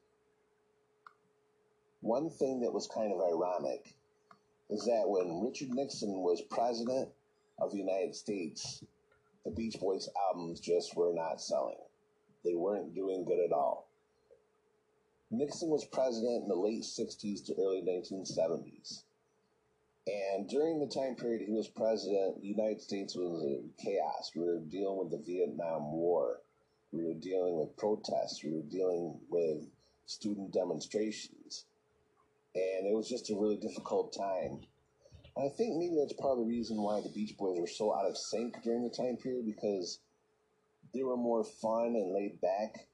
One 2.00 2.30
thing 2.30 2.60
that 2.60 2.72
was 2.72 2.88
kind 2.88 3.12
of 3.12 3.20
ironic 3.20 3.94
is 4.70 4.84
that 4.84 5.04
when 5.06 5.42
Richard 5.42 5.70
Nixon 5.70 6.22
was 6.22 6.42
president 6.50 7.08
of 7.60 7.70
the 7.70 7.78
United 7.78 8.14
States, 8.14 8.84
the 9.44 9.50
Beach 9.50 9.76
Boys 9.80 10.08
albums 10.28 10.60
just 10.60 10.96
were 10.96 11.12
not 11.14 11.40
selling. 11.40 11.76
They 12.44 12.54
weren't 12.54 12.94
doing 12.94 13.24
good 13.24 13.38
at 13.44 13.52
all. 13.52 13.88
Nixon 15.32 15.70
was 15.70 15.86
president 15.86 16.42
in 16.42 16.48
the 16.48 16.54
late 16.54 16.82
60s 16.82 17.46
to 17.46 17.54
early 17.58 17.80
1970s. 17.80 19.04
And 20.06 20.46
during 20.46 20.78
the 20.78 20.86
time 20.86 21.14
period 21.14 21.40
he 21.40 21.52
was 21.52 21.68
president, 21.68 22.42
the 22.42 22.48
United 22.48 22.82
States 22.82 23.16
was 23.16 23.42
in 23.42 23.70
chaos. 23.82 24.30
We 24.36 24.44
were 24.44 24.58
dealing 24.58 24.98
with 24.98 25.10
the 25.10 25.24
Vietnam 25.24 25.90
War. 25.90 26.40
We 26.92 27.04
were 27.04 27.14
dealing 27.14 27.56
with 27.58 27.76
protests. 27.78 28.44
We 28.44 28.52
were 28.52 28.68
dealing 28.68 29.18
with 29.30 29.62
student 30.04 30.52
demonstrations. 30.52 31.64
And 32.54 32.86
it 32.86 32.94
was 32.94 33.08
just 33.08 33.30
a 33.30 33.34
really 33.34 33.56
difficult 33.56 34.14
time. 34.14 34.60
And 35.34 35.46
I 35.46 35.48
think 35.56 35.78
maybe 35.78 35.96
that's 35.98 36.20
part 36.20 36.38
of 36.38 36.44
the 36.44 36.50
reason 36.50 36.82
why 36.82 37.00
the 37.00 37.08
Beach 37.08 37.38
Boys 37.38 37.58
were 37.58 37.66
so 37.66 37.94
out 37.94 38.04
of 38.04 38.18
sync 38.18 38.62
during 38.62 38.82
the 38.82 38.94
time 38.94 39.16
period 39.16 39.46
because 39.46 39.98
they 40.92 41.02
were 41.02 41.16
more 41.16 41.42
fun 41.42 41.94
and 41.96 42.12
laid 42.12 42.38
back, 42.42 42.86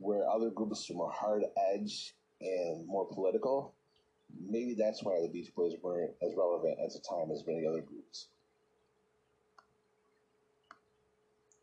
where 0.00 0.28
other 0.28 0.50
groups 0.50 0.88
were 0.88 0.96
more 0.96 1.12
hard 1.12 1.44
edge 1.72 2.14
and 2.40 2.86
more 2.86 3.06
political. 3.06 3.74
Maybe 4.48 4.74
that's 4.74 5.02
why 5.02 5.20
the 5.20 5.28
Beach 5.28 5.54
Boys 5.54 5.74
weren't 5.82 6.12
as 6.22 6.34
relevant 6.36 6.78
at 6.82 6.92
the 6.92 7.00
time 7.00 7.30
as 7.30 7.46
many 7.46 7.66
other 7.66 7.80
groups. 7.80 8.28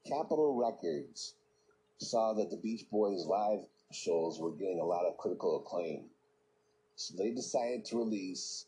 Capitol 0.06 0.56
Records 0.56 1.36
saw 1.98 2.34
that 2.34 2.50
the 2.52 2.58
Beach 2.58 2.86
Boys 2.92 3.26
live 3.26 3.60
shows 3.92 4.40
were 4.40 4.52
getting 4.52 4.80
a 4.80 4.86
lot 4.86 5.06
of 5.06 5.18
critical 5.18 5.58
acclaim. 5.58 6.06
So 6.96 7.16
they 7.18 7.32
decided 7.32 7.86
to 7.86 7.98
release 7.98 8.66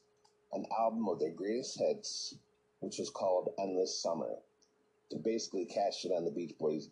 an 0.54 0.66
album 0.78 1.08
of 1.08 1.20
their 1.20 1.32
greatest 1.32 1.80
hits, 1.80 2.36
which 2.80 2.98
was 3.00 3.10
called 3.10 3.54
Endless 3.60 4.02
Summer, 4.02 4.36
to 5.12 5.18
basically 5.18 5.66
cash 5.66 6.06
in 6.06 6.12
on 6.12 6.26
the 6.26 6.32
Beach 6.32 6.58
Boys' 6.58 6.90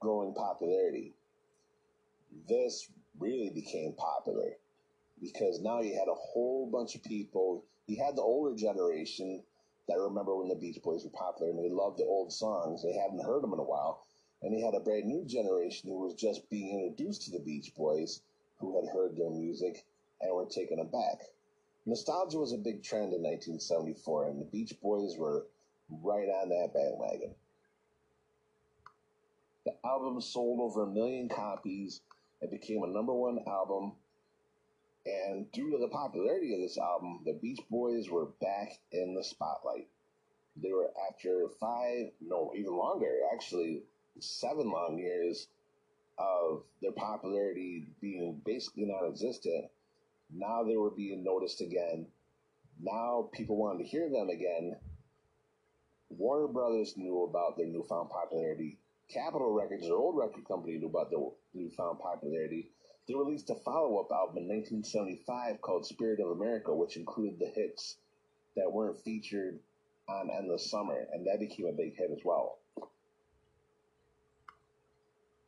growing 0.00 0.34
popularity. 0.34 1.14
This 2.48 2.88
really 3.18 3.50
became 3.50 3.92
popular 3.94 4.56
because 5.20 5.60
now 5.60 5.80
you 5.80 5.94
had 5.94 6.08
a 6.08 6.14
whole 6.14 6.68
bunch 6.70 6.94
of 6.94 7.02
people. 7.02 7.64
You 7.86 8.02
had 8.02 8.16
the 8.16 8.22
older 8.22 8.54
generation 8.54 9.42
that 9.88 9.98
remember 9.98 10.36
when 10.36 10.48
the 10.48 10.54
Beach 10.54 10.80
Boys 10.82 11.04
were 11.04 11.10
popular 11.10 11.50
and 11.50 11.58
they 11.58 11.70
loved 11.70 11.98
the 11.98 12.04
old 12.04 12.32
songs. 12.32 12.82
They 12.82 12.92
hadn't 12.92 13.24
heard 13.24 13.42
them 13.42 13.52
in 13.52 13.58
a 13.58 13.64
while. 13.64 14.04
And 14.42 14.56
you 14.56 14.64
had 14.64 14.74
a 14.74 14.80
brand 14.80 15.06
new 15.06 15.24
generation 15.24 15.90
who 15.90 16.00
was 16.00 16.14
just 16.14 16.48
being 16.50 16.80
introduced 16.80 17.22
to 17.22 17.30
the 17.30 17.44
Beach 17.44 17.72
Boys 17.74 18.20
who 18.58 18.76
had 18.80 18.92
heard 18.92 19.16
their 19.16 19.30
music 19.30 19.84
and 20.20 20.34
were 20.34 20.46
taken 20.46 20.78
aback. 20.78 21.20
Nostalgia 21.84 22.38
was 22.38 22.52
a 22.52 22.58
big 22.58 22.82
trend 22.82 23.12
in 23.12 23.22
1974, 23.22 24.28
and 24.28 24.40
the 24.40 24.44
Beach 24.46 24.74
Boys 24.82 25.16
were 25.16 25.46
right 26.02 26.28
on 26.28 26.48
that 26.48 26.74
bandwagon. 26.74 27.34
The 29.64 29.74
album 29.84 30.20
sold 30.20 30.60
over 30.60 30.82
a 30.82 30.86
million 30.86 31.28
copies. 31.28 32.00
It 32.40 32.50
became 32.50 32.82
a 32.82 32.88
number 32.88 33.14
one 33.14 33.40
album. 33.46 33.92
And 35.06 35.50
due 35.52 35.70
to 35.70 35.78
the 35.78 35.88
popularity 35.88 36.54
of 36.54 36.60
this 36.60 36.78
album, 36.78 37.22
the 37.24 37.34
Beach 37.34 37.60
Boys 37.70 38.10
were 38.10 38.26
back 38.40 38.78
in 38.90 39.14
the 39.14 39.22
spotlight. 39.22 39.88
They 40.56 40.72
were 40.72 40.90
after 41.08 41.48
five, 41.60 42.10
no, 42.20 42.52
even 42.56 42.76
longer, 42.76 43.20
actually 43.32 43.82
seven 44.18 44.70
long 44.70 44.98
years 44.98 45.48
of 46.18 46.64
their 46.80 46.92
popularity 46.92 47.86
being 48.00 48.40
basically 48.44 48.86
non 48.86 49.06
existent. 49.10 49.66
Now 50.30 50.64
they 50.64 50.76
were 50.76 50.90
being 50.90 51.22
noticed 51.22 51.60
again. 51.60 52.06
Now 52.80 53.28
people 53.32 53.56
wanted 53.56 53.84
to 53.84 53.88
hear 53.88 54.08
them 54.10 54.28
again. 54.28 54.76
Warner 56.08 56.48
Brothers 56.48 56.96
knew 56.96 57.24
about 57.24 57.56
their 57.56 57.66
newfound 57.66 58.10
popularity. 58.10 58.78
Capitol 59.08 59.52
Records, 59.52 59.82
their 59.82 59.96
old 59.96 60.16
record 60.16 60.46
company, 60.46 60.78
knew 60.78 60.88
about 60.88 61.10
their 61.10 61.20
newfound 61.54 61.98
popularity. 62.00 62.70
They 63.06 63.14
released 63.14 63.50
a 63.50 63.54
follow 63.54 63.98
up 63.98 64.10
album 64.10 64.38
in 64.38 64.48
1975 64.48 65.60
called 65.60 65.86
Spirit 65.86 66.20
of 66.20 66.30
America, 66.30 66.74
which 66.74 66.96
included 66.96 67.38
the 67.38 67.46
hits 67.46 67.96
that 68.56 68.72
weren't 68.72 68.98
featured 68.98 69.60
on 70.08 70.30
Endless 70.30 70.70
Summer, 70.70 71.06
and 71.12 71.26
that 71.26 71.38
became 71.38 71.66
a 71.66 71.72
big 71.72 71.96
hit 71.96 72.10
as 72.10 72.24
well. 72.24 72.58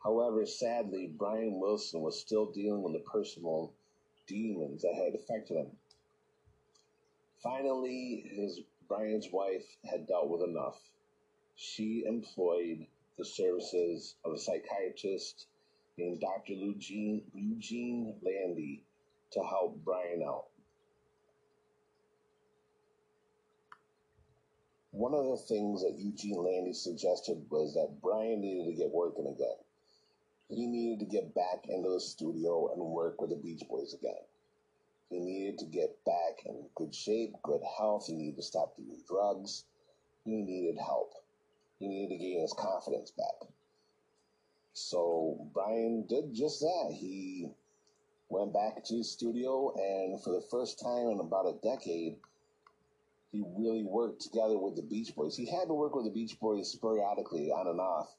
However, 0.03 0.47
sadly, 0.47 1.09
Brian 1.09 1.59
Wilson 1.59 2.01
was 2.01 2.19
still 2.19 2.47
dealing 2.47 2.83
with 2.83 2.93
the 2.93 3.11
personal 3.11 3.73
demons 4.27 4.83
that 4.83 4.95
had 4.95 5.15
affected 5.15 5.57
him. 5.57 5.77
Finally, 7.43 8.25
his 8.35 8.61
Brian's 8.89 9.31
wife 9.33 9.67
had 9.85 10.07
dealt 10.07 10.29
with 10.29 10.43
enough. 10.43 10.81
She 11.57 12.05
employed 12.07 12.87
the 13.19 13.25
services 13.25 14.15
of 14.25 14.33
a 14.33 14.39
psychiatrist 14.39 15.47
named 15.99 16.21
Dr. 16.21 16.53
Eugene, 16.53 17.23
Eugene 17.35 18.15
Landy 18.23 18.85
to 19.33 19.41
help 19.43 19.77
Brian 19.85 20.23
out. 20.27 20.47
One 24.93 25.15
of 25.15 25.27
the 25.27 25.37
things 25.37 25.83
that 25.83 25.99
Eugene 25.99 26.43
Landy 26.43 26.73
suggested 26.73 27.45
was 27.51 27.75
that 27.75 28.01
Brian 28.01 28.41
needed 28.41 28.71
to 28.71 28.77
get 28.77 28.91
working 28.91 29.27
again. 29.27 29.59
He 30.49 30.67
needed 30.67 31.01
to 31.01 31.07
get 31.07 31.35
back 31.35 31.67
into 31.69 31.91
the 31.91 32.01
studio 32.01 32.73
and 32.73 32.83
work 32.83 33.21
with 33.21 33.31
the 33.31 33.37
Beach 33.37 33.63
Boys 33.69 33.95
again. 33.95 34.15
He 35.11 35.19
needed 35.21 35.59
to 35.59 35.67
get 35.67 36.05
back 36.05 36.45
in 36.47 36.69
good 36.75 36.95
shape, 36.95 37.35
good 37.43 37.63
health. 37.79 38.07
He 38.07 38.15
needed 38.15 38.37
to 38.37 38.43
stop 38.43 38.77
doing 38.77 39.03
drugs. 39.07 39.65
He 40.25 40.43
needed 40.43 40.79
help. 40.79 41.13
He 41.79 41.89
needed 41.89 42.15
to 42.15 42.19
gain 42.19 42.41
his 42.41 42.53
confidence 42.53 43.11
back. 43.13 43.49
So 44.73 45.49
Brian 45.53 46.07
did 46.09 46.35
just 46.35 46.61
that. 46.61 46.93
He 46.93 47.51
went 48.29 48.53
back 48.53 48.85
to 48.85 48.97
his 48.97 49.11
studio, 49.11 49.73
and 49.77 50.23
for 50.23 50.31
the 50.31 50.47
first 50.51 50.81
time 50.81 51.09
in 51.09 51.21
about 51.21 51.47
a 51.47 51.59
decade, 51.63 52.17
he 53.33 53.45
really 53.57 53.85
worked 53.85 54.23
together 54.23 54.59
with 54.59 54.77
the 54.77 54.83
Beach 54.83 55.15
Boys. 55.15 55.37
He 55.37 55.47
had 55.47 55.69
to 55.69 55.75
work 55.75 55.95
with 55.95 56.05
the 56.05 56.11
Beach 56.11 56.39
Boys 56.41 56.71
sporadically, 56.71 57.51
on 57.51 57.67
and 57.67 57.81
off, 57.81 58.15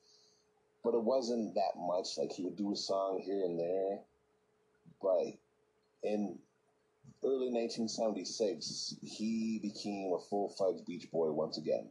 but 0.83 0.93
it 0.93 1.03
wasn't 1.03 1.55
that 1.55 1.77
much. 1.77 2.17
Like 2.17 2.31
he 2.31 2.43
would 2.43 2.57
do 2.57 2.71
a 2.71 2.75
song 2.75 3.21
here 3.23 3.43
and 3.43 3.59
there, 3.59 3.99
but 5.01 5.33
in 6.03 6.37
early 7.23 7.51
1976, 7.51 8.95
he 9.01 9.59
became 9.61 10.13
a 10.13 10.19
full 10.19 10.49
fledged 10.49 10.85
Beach 10.85 11.09
Boy 11.11 11.31
once 11.31 11.57
again. 11.57 11.89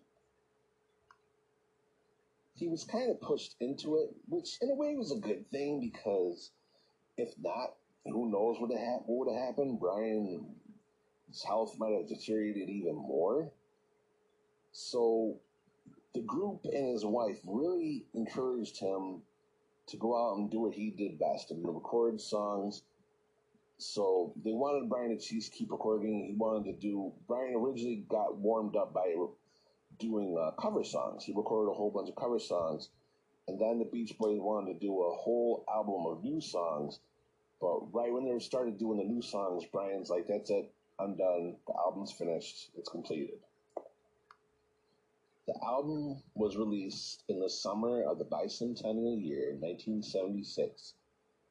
He 2.59 2.69
was 2.69 2.85
kind 2.85 3.11
of 3.11 3.21
pushed 3.21 3.57
into 3.61 3.97
it, 3.97 4.11
which 4.29 4.59
in 4.61 4.71
a 4.71 4.75
way 4.75 4.95
was 4.97 5.13
a 5.13 5.17
good 5.17 5.49
thing 5.51 5.81
because 5.81 6.51
if 7.17 7.35
not, 7.43 7.75
who 8.05 8.31
knows 8.31 8.57
what, 8.61 8.71
ha- 8.73 9.03
what 9.07 9.27
would 9.27 9.35
have 9.35 9.47
happened? 9.47 9.81
Brian's 9.81 10.45
health 11.47 11.77
might 11.79 11.93
have 11.93 12.09
deteriorated 12.09 12.69
even 12.69 12.97
more. 12.97 13.51
So 14.73 15.37
the 16.15 16.23
group 16.23 16.61
and 16.65 16.93
his 16.93 17.05
wife 17.05 17.39
really 17.45 18.07
encouraged 18.15 18.79
him 18.79 19.23
to 19.87 19.97
go 19.97 20.17
out 20.17 20.39
and 20.39 20.51
do 20.51 20.61
what 20.61 20.75
he 20.75 20.91
did 20.91 21.19
best 21.19 21.51
and 21.51 21.65
record 21.65 22.21
songs 22.21 22.83
so 23.79 24.33
they 24.45 24.53
wanted 24.53 24.89
Brian 24.89 25.17
to 25.17 25.41
keep 25.51 25.71
recording. 25.71 26.27
He 26.27 26.35
wanted 26.35 26.65
to 26.65 26.73
do. 26.81 27.13
Brian 27.29 27.55
originally 27.55 28.05
got 28.09 28.37
warmed 28.37 28.75
up 28.75 28.93
by 28.93 29.15
doing 29.99 30.37
uh, 30.41 30.53
cover 30.61 30.85
songs. 30.85 31.25
He 31.25 31.33
recorded 31.33 31.71
a 31.71 31.75
whole 31.75 31.91
bunch 31.91 32.09
of 32.09 32.17
cover 32.17 32.39
songs, 32.39 32.91
and 33.47 33.61
then 33.61 33.79
the 33.79 33.85
Beach 33.85 34.17
Boys 34.19 34.41
wanted 34.41 34.75
to 34.75 34.79
do 34.79 35.03
a 35.03 35.15
whole 35.15 35.65
album 35.73 36.07
of 36.07 36.23
new 36.23 36.41
songs. 36.41 37.01
But 37.61 37.93
right 37.93 38.13
when 38.13 38.25
they 38.25 38.39
started 38.39 38.79
doing 38.79 38.99
the 38.99 39.05
new 39.05 39.23
songs, 39.23 39.65
Brian's 39.67 40.11
like, 40.11 40.27
"That's 40.27 40.51
it. 40.51 40.73
I'm 40.99 41.17
done. 41.17 41.57
The 41.67 41.75
album's 41.75 42.13
finished. 42.13 42.71
It's 42.77 42.89
completed." 42.89 43.41
The 45.49 45.59
album 45.65 46.23
was 46.35 46.59
released 46.59 47.25
in 47.29 47.41
the 47.41 47.49
summer 47.49 48.03
of 48.03 48.19
the 48.19 48.27
bicentennial 48.27 49.19
year, 49.19 49.57
1976, 49.59 50.93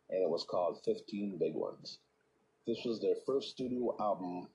and 0.09 0.21
it 0.21 0.29
was 0.29 0.43
called 0.43 0.83
15 0.85 1.37
Big 1.39 1.55
Ones. 1.55 1.97
This 2.67 2.85
was 2.85 3.01
their 3.01 3.15
first 3.25 3.49
studio 3.49 3.95
album 3.99 4.49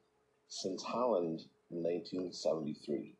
since 0.46 0.82
Holland 0.82 1.40
in 1.70 1.82
1973. 1.82 3.16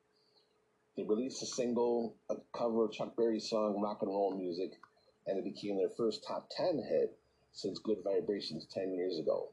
They 0.97 1.05
released 1.05 1.43
a 1.43 1.47
single, 1.47 2.17
a 2.29 2.37
cover 2.53 2.85
of 2.85 2.93
Chuck 2.93 3.17
Berry's 3.17 3.49
song 3.49 3.81
Rock 3.81 4.03
and 4.03 4.11
Roll 4.11 4.37
Music, 4.37 4.73
and 5.27 5.39
it 5.39 5.45
became 5.45 5.79
their 5.79 5.89
first 5.89 6.23
top 6.23 6.51
10 6.51 6.83
hit 6.87 7.19
since 7.53 7.79
Good 7.79 7.99
Vibrations 8.05 8.67
10 8.67 8.93
years 8.93 9.19
ago. 9.19 9.49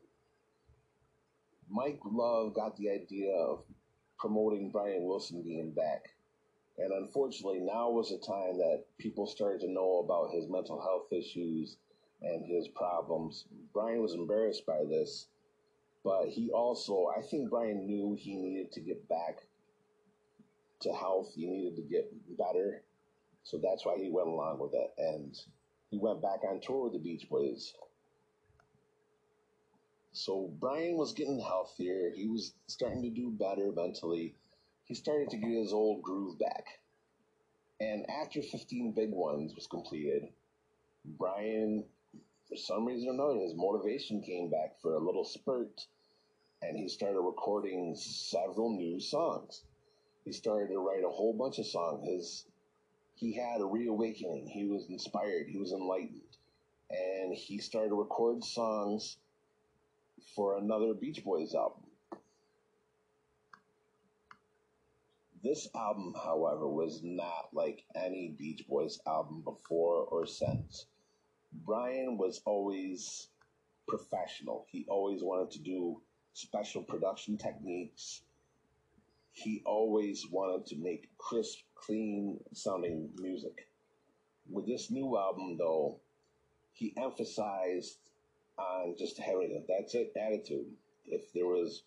Mike 1.69 1.99
Love 2.03 2.53
got 2.53 2.75
the 2.75 2.89
idea 2.89 3.31
of 3.33 3.63
promoting 4.17 4.69
Brian 4.69 5.05
Wilson 5.05 5.41
being 5.41 5.71
back. 5.71 6.09
And 6.77 6.91
unfortunately, 6.91 7.59
now 7.61 7.89
was 7.89 8.09
the 8.09 8.17
time 8.17 8.57
that 8.57 8.85
people 8.97 9.25
started 9.25 9.61
to 9.61 9.71
know 9.71 9.99
about 9.99 10.33
his 10.33 10.49
mental 10.49 10.81
health 10.81 11.11
issues 11.13 11.77
and 12.21 12.45
his 12.45 12.67
problems. 12.67 13.45
Brian 13.73 14.01
was 14.01 14.13
embarrassed 14.13 14.65
by 14.65 14.83
this, 14.83 15.27
but 16.03 16.27
he 16.27 16.51
also, 16.51 17.07
I 17.17 17.21
think 17.21 17.49
Brian 17.49 17.85
knew 17.85 18.13
he 18.19 18.35
needed 18.35 18.73
to 18.73 18.81
get 18.81 19.07
back 19.07 19.43
to 20.81 20.93
health. 20.93 21.31
He 21.35 21.45
needed 21.45 21.75
to 21.77 21.81
get 21.81 22.11
better. 22.37 22.83
So 23.43 23.59
that's 23.61 23.85
why 23.85 23.97
he 23.97 24.09
went 24.09 24.27
along 24.27 24.59
with 24.59 24.73
it. 24.73 24.91
And 24.97 25.37
he 25.89 25.97
went 25.97 26.21
back 26.21 26.39
on 26.47 26.59
tour 26.61 26.85
with 26.85 26.93
the 26.93 26.99
Beach 26.99 27.27
Boys. 27.29 27.73
So 30.11 30.51
Brian 30.59 30.97
was 30.97 31.13
getting 31.13 31.39
healthier. 31.39 32.11
He 32.15 32.27
was 32.27 32.53
starting 32.67 33.01
to 33.03 33.09
do 33.09 33.31
better 33.31 33.71
mentally. 33.71 34.35
He 34.85 34.95
started 34.95 35.29
to 35.29 35.37
get 35.37 35.49
his 35.49 35.71
old 35.71 36.01
groove 36.01 36.39
back. 36.39 36.65
And 37.79 38.09
after 38.09 38.41
15 38.41 38.93
Big 38.93 39.11
Ones 39.11 39.55
was 39.55 39.67
completed, 39.67 40.27
Brian 41.05 41.85
for 42.49 42.57
some 42.57 42.85
reason 42.85 43.09
or 43.09 43.13
another, 43.13 43.39
his 43.39 43.53
motivation 43.55 44.21
came 44.21 44.49
back 44.49 44.81
for 44.81 44.95
a 44.95 44.99
little 44.99 45.23
spurt, 45.23 45.85
and 46.63 46.75
he 46.75 46.89
started 46.89 47.21
recording 47.21 47.95
several 47.95 48.75
new 48.75 48.99
songs. 48.99 49.61
He 50.29 50.33
started 50.33 50.67
to 50.67 50.77
write 50.77 51.03
a 51.03 51.09
whole 51.09 51.33
bunch 51.33 51.57
of 51.57 51.65
songs. 51.65 52.07
His 52.07 52.45
he 53.15 53.33
had 53.33 53.61
a 53.61 53.65
reawakening. 53.65 54.45
He 54.45 54.67
was 54.67 54.85
inspired. 54.87 55.47
He 55.49 55.57
was 55.57 55.71
enlightened, 55.71 56.37
and 56.91 57.33
he 57.33 57.57
started 57.57 57.89
to 57.89 57.95
record 57.95 58.43
songs 58.43 59.17
for 60.35 60.59
another 60.59 60.93
Beach 60.93 61.23
Boys 61.23 61.55
album. 61.55 61.81
This 65.43 65.67
album, 65.73 66.13
however, 66.23 66.69
was 66.69 67.01
not 67.03 67.49
like 67.51 67.83
any 67.95 68.35
Beach 68.37 68.67
Boys 68.69 68.99
album 69.07 69.41
before 69.41 70.03
or 70.03 70.27
since. 70.27 70.85
Brian 71.51 72.19
was 72.19 72.39
always 72.45 73.29
professional. 73.87 74.67
He 74.69 74.85
always 74.89 75.23
wanted 75.23 75.49
to 75.53 75.59
do 75.59 76.01
special 76.33 76.83
production 76.83 77.35
techniques. 77.35 78.21
He 79.31 79.61
always 79.65 80.25
wanted 80.29 80.65
to 80.67 80.75
make 80.77 81.09
crisp, 81.17 81.59
clean 81.75 82.39
sounding 82.53 83.09
music. 83.19 83.67
With 84.49 84.65
this 84.65 84.91
new 84.91 85.17
album, 85.17 85.57
though, 85.57 85.99
he 86.73 86.93
emphasized 86.97 87.97
on 88.57 88.95
just 88.97 89.17
having 89.17 89.51
a 89.55 89.65
that's 89.67 89.95
it 89.95 90.13
attitude. 90.17 90.67
If 91.05 91.31
there 91.33 91.45
was 91.45 91.83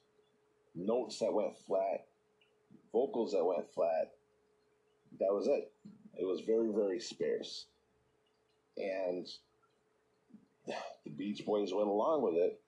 notes 0.75 1.19
that 1.19 1.33
went 1.33 1.57
flat, 1.57 2.07
vocals 2.93 3.33
that 3.33 3.45
went 3.45 3.73
flat, 3.73 4.13
that 5.19 5.33
was 5.33 5.47
it. 5.47 5.73
It 6.19 6.25
was 6.25 6.41
very, 6.41 6.73
very 6.73 7.01
sparse. 7.01 7.67
And 8.77 9.27
the 10.67 11.11
Beach 11.11 11.45
Boys 11.45 11.73
went 11.73 11.89
along 11.89 12.23
with 12.23 12.35
it. 12.35 12.61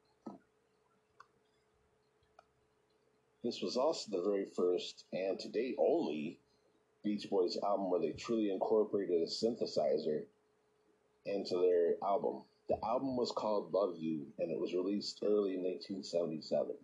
This 3.44 3.60
was 3.60 3.76
also 3.76 4.10
the 4.10 4.22
very 4.22 4.46
first 4.46 5.04
and 5.12 5.38
to 5.38 5.50
date 5.50 5.76
only 5.78 6.38
Beach 7.02 7.28
Boys 7.28 7.58
album 7.62 7.90
where 7.90 8.00
they 8.00 8.12
truly 8.12 8.50
incorporated 8.50 9.20
a 9.20 9.26
synthesizer 9.26 10.24
into 11.26 11.60
their 11.60 11.96
album. 12.02 12.40
The 12.70 12.82
album 12.82 13.18
was 13.18 13.32
called 13.32 13.74
Love 13.74 13.98
You 13.98 14.24
and 14.38 14.50
it 14.50 14.58
was 14.58 14.72
released 14.72 15.20
early 15.22 15.56
in 15.56 15.62
1977. 15.62 16.74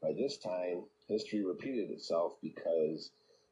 By 0.00 0.14
this 0.14 0.38
time, 0.38 0.84
history 1.08 1.44
repeated 1.44 1.90
itself 1.90 2.36
because 2.40 3.10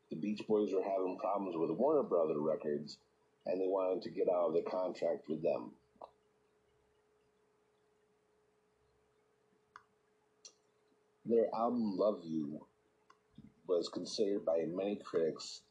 the 0.09 0.17
Beach 0.17 0.41
Boys 0.49 0.73
were 0.73 0.83
having 0.83 1.19
problems 1.19 1.57
with 1.59 1.71
Warner 1.73 2.05
Brother 2.05 2.41
Records 2.41 2.97
and 3.45 3.61
they 3.61 3.67
wanted 3.67 4.03
to 4.05 4.11
get 4.11 4.31
out 4.31 4.49
of 4.49 4.55
the 4.55 4.63
contract 4.63 5.29
with 5.29 5.43
them. 5.43 5.73
Their 11.29 11.53
album 11.53 11.97
Love 11.97 12.21
You 12.23 12.65
was 13.67 13.89
considered 13.89 14.45
by 14.45 14.65
many 14.69 14.95
critics 14.95 15.63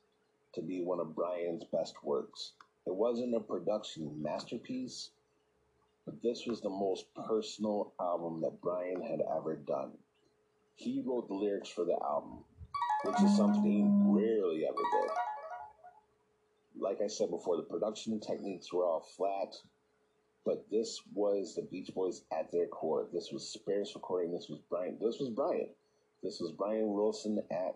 to 0.54 0.62
be 0.62 0.82
one 0.82 1.00
of 1.00 1.16
Brian's 1.16 1.64
best 1.64 1.96
works. 2.04 2.52
It 2.86 2.94
wasn't 2.94 3.36
a 3.36 3.40
production 3.40 4.22
masterpiece, 4.22 5.12
but 6.06 6.22
this 6.22 6.46
was 6.46 6.60
the 6.60 6.70
most 6.70 7.06
personal 7.16 7.94
album 8.02 8.42
that 8.42 8.60
Brian 8.62 9.02
had 9.02 9.22
ever 9.22 9.56
done. 9.56 9.92
He 10.76 11.02
wrote 11.06 11.30
the 11.30 11.36
lyrics 11.36 11.70
for 11.70 11.86
the 11.86 11.98
album, 12.04 12.44
which 13.06 13.22
is 13.22 13.38
something 13.38 13.64
he 13.64 13.84
rarely 13.86 14.66
ever 14.66 14.76
did. 14.76 15.12
Like 16.78 17.00
I 17.02 17.08
said 17.08 17.30
before, 17.30 17.56
the 17.56 17.64
production 17.64 18.20
techniques 18.20 18.74
were 18.74 18.86
all 18.86 19.08
flat, 19.16 19.56
but 20.46 20.70
this 20.70 21.02
was 21.14 21.56
the 21.56 21.64
Beach 21.64 21.90
Boys 21.94 22.24
at 22.32 22.52
their 22.52 22.68
core. 22.68 23.08
This 23.12 23.32
was 23.32 23.50
sparse 23.50 23.94
recording. 23.96 24.32
This 24.32 24.48
was 24.48 24.60
Brian. 24.70 24.98
This 25.02 25.20
was 25.20 25.30
Brian. 25.30 25.70
This 26.22 26.40
was 26.40 26.52
Brian 26.52 26.94
Wilson 26.94 27.42
at 27.52 27.76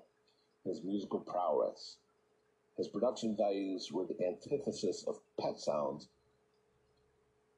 his 0.64 0.84
musical 0.84 1.20
prowess. 1.20 1.98
His 2.78 2.88
production 2.88 3.36
values 3.36 3.92
were 3.92 4.06
the 4.06 4.26
antithesis 4.26 5.04
of 5.08 5.20
pet 5.40 5.60
sounds, 5.60 6.08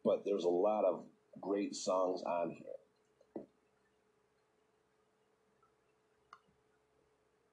but 0.03 0.23
there's 0.25 0.45
a 0.45 0.49
lot 0.49 0.85
of 0.85 1.03
great 1.39 1.75
songs 1.75 2.23
on 2.23 2.51
here. 2.51 3.45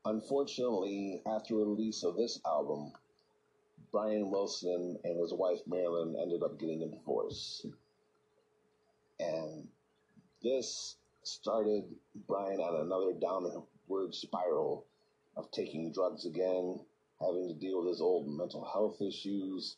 Unfortunately, 0.05 1.21
after 1.27 1.57
release 1.57 2.03
of 2.05 2.17
this 2.17 2.41
album, 2.47 2.93
Brian 3.91 4.31
Wilson 4.31 4.99
and 5.05 5.19
his 5.19 5.33
wife 5.33 5.61
Marilyn 5.67 6.17
ended 6.21 6.43
up 6.43 6.59
getting 6.59 6.83
a 6.83 6.87
divorce. 6.87 7.65
And 9.21 9.69
this 10.43 10.97
started 11.25 11.85
Brian 12.27 12.61
on 12.61 12.87
another 12.87 13.13
downward 13.19 14.15
spiral 14.15 14.87
of 15.37 15.51
taking 15.51 15.93
drugs 15.93 16.27
again, 16.27 16.79
having 17.21 17.49
to 17.49 17.55
deal 17.55 17.81
with 17.81 17.89
his 17.89 18.01
old 18.01 18.29
mental 18.29 18.65
health 18.65 19.01
issues, 19.01 19.77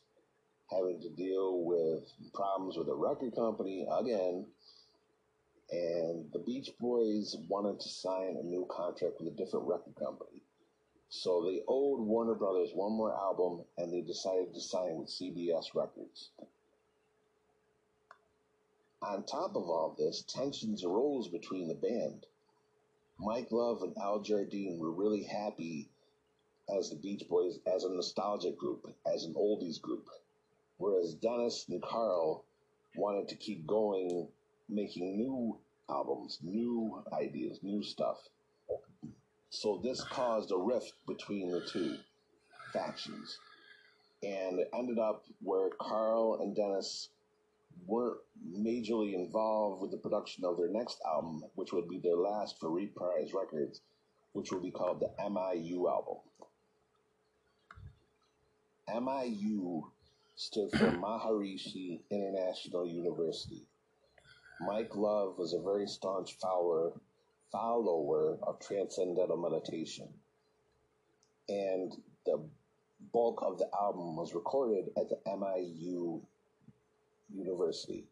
having 0.70 1.00
to 1.00 1.08
deal 1.10 1.64
with 1.64 2.04
problems 2.34 2.76
with 2.76 2.86
the 2.86 2.94
record 2.94 3.34
company 3.34 3.86
again. 3.90 4.46
And 5.72 6.32
the 6.32 6.40
Beach 6.40 6.70
Boys 6.80 7.36
wanted 7.48 7.80
to 7.80 7.88
sign 7.88 8.36
a 8.36 8.42
new 8.44 8.66
contract 8.68 9.14
with 9.20 9.32
a 9.32 9.36
different 9.36 9.68
record 9.68 9.94
company. 9.94 10.42
So 11.10 11.42
they 11.44 11.62
owed 11.66 12.00
Warner 12.00 12.36
Brothers 12.36 12.72
one 12.72 12.92
more 12.92 13.12
album 13.12 13.64
and 13.76 13.92
they 13.92 14.00
decided 14.00 14.54
to 14.54 14.60
sign 14.60 14.96
with 14.96 15.08
CBS 15.08 15.74
Records. 15.74 16.30
On 19.02 19.24
top 19.24 19.56
of 19.56 19.68
all 19.68 19.94
this, 19.98 20.22
tensions 20.22 20.84
arose 20.84 21.26
between 21.26 21.66
the 21.66 21.74
band. 21.74 22.26
Mike 23.18 23.50
Love 23.50 23.82
and 23.82 23.96
Al 23.98 24.20
Jardine 24.20 24.78
were 24.78 24.92
really 24.92 25.24
happy 25.24 25.90
as 26.68 26.90
the 26.90 26.96
Beach 26.96 27.28
Boys, 27.28 27.58
as 27.66 27.82
a 27.82 27.90
nostalgic 27.90 28.56
group, 28.56 28.94
as 29.04 29.24
an 29.24 29.34
oldies 29.34 29.80
group, 29.80 30.08
whereas 30.78 31.14
Dennis 31.14 31.68
and 31.68 31.82
Carl 31.82 32.44
wanted 32.94 33.28
to 33.28 33.36
keep 33.36 33.66
going, 33.66 34.28
making 34.68 35.16
new 35.16 35.58
albums, 35.88 36.38
new 36.40 37.02
ideas, 37.12 37.62
new 37.64 37.82
stuff. 37.82 38.28
So 39.50 39.80
this 39.82 40.02
caused 40.04 40.52
a 40.52 40.56
rift 40.56 40.94
between 41.06 41.50
the 41.50 41.60
two 41.60 41.98
factions. 42.72 43.38
And 44.22 44.60
it 44.60 44.70
ended 44.72 44.98
up 44.98 45.24
where 45.42 45.70
Carl 45.80 46.40
and 46.40 46.54
Dennis 46.54 47.08
weren't 47.86 48.20
majorly 48.48 49.14
involved 49.14 49.82
with 49.82 49.90
the 49.90 49.96
production 49.96 50.44
of 50.44 50.56
their 50.56 50.68
next 50.68 51.00
album, 51.04 51.42
which 51.56 51.72
would 51.72 51.88
be 51.88 51.98
their 51.98 52.16
last 52.16 52.58
for 52.60 52.70
Reprise 52.70 53.32
Records, 53.34 53.80
which 54.32 54.52
will 54.52 54.60
be 54.60 54.70
called 54.70 55.00
the 55.00 55.10
MIU 55.18 55.88
album. 55.88 56.18
MIU 58.88 59.82
stood 60.36 60.70
for 60.70 60.90
Maharishi 60.92 62.00
International 62.10 62.86
University. 62.86 63.66
Mike 64.60 64.94
Love 64.94 65.38
was 65.38 65.54
a 65.54 65.60
very 65.60 65.86
staunch 65.86 66.36
follower 66.36 66.92
follower 67.52 68.38
of 68.42 68.60
transcendental 68.60 69.36
meditation. 69.36 70.08
And 71.48 71.92
the 72.26 72.42
bulk 73.12 73.42
of 73.42 73.58
the 73.58 73.68
album 73.78 74.16
was 74.16 74.34
recorded 74.34 74.90
at 74.96 75.08
the 75.08 75.18
MIU 75.26 76.20
University. 77.34 78.04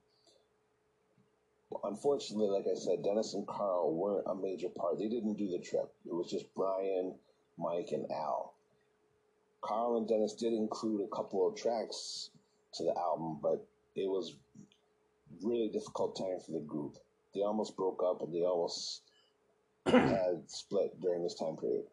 Unfortunately, 1.85 2.48
like 2.48 2.66
I 2.70 2.74
said, 2.74 3.05
Dennis 3.05 3.35
and 3.35 3.46
Carl 3.46 3.94
weren't 3.94 4.27
a 4.27 4.35
major 4.35 4.70
part. 4.70 4.98
They 4.98 5.09
didn't 5.09 5.35
do 5.35 5.48
the 5.48 5.59
trip. 5.59 5.92
It 6.07 6.14
was 6.14 6.31
just 6.31 6.53
Brian, 6.55 7.14
Mike, 7.59 7.90
and 7.92 8.11
Al. 8.11 8.55
Carl 9.61 9.98
and 9.98 10.09
Dennis 10.09 10.33
did 10.35 10.53
include 10.53 11.03
a 11.03 11.14
couple 11.14 11.46
of 11.46 11.57
tracks 11.57 12.31
to 12.74 12.85
the 12.85 12.96
album, 12.96 13.38
but 13.42 13.66
it 13.94 14.09
was 14.09 14.37
really 15.42 15.68
difficult 15.68 16.16
time 16.16 16.38
for 16.44 16.53
the 16.53 16.61
group. 16.61 16.96
They 17.35 17.42
almost 17.42 17.77
broke 17.77 18.03
up 18.03 18.22
and 18.22 18.33
they 18.35 18.44
almost 18.44 19.03
had 19.90 20.51
split 20.51 21.01
during 21.01 21.22
this 21.22 21.35
time 21.35 21.57
period. 21.57 21.85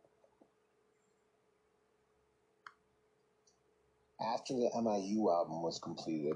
After 4.20 4.54
the 4.54 4.70
MIU 4.76 5.30
album 5.30 5.62
was 5.62 5.80
completed, 5.80 6.36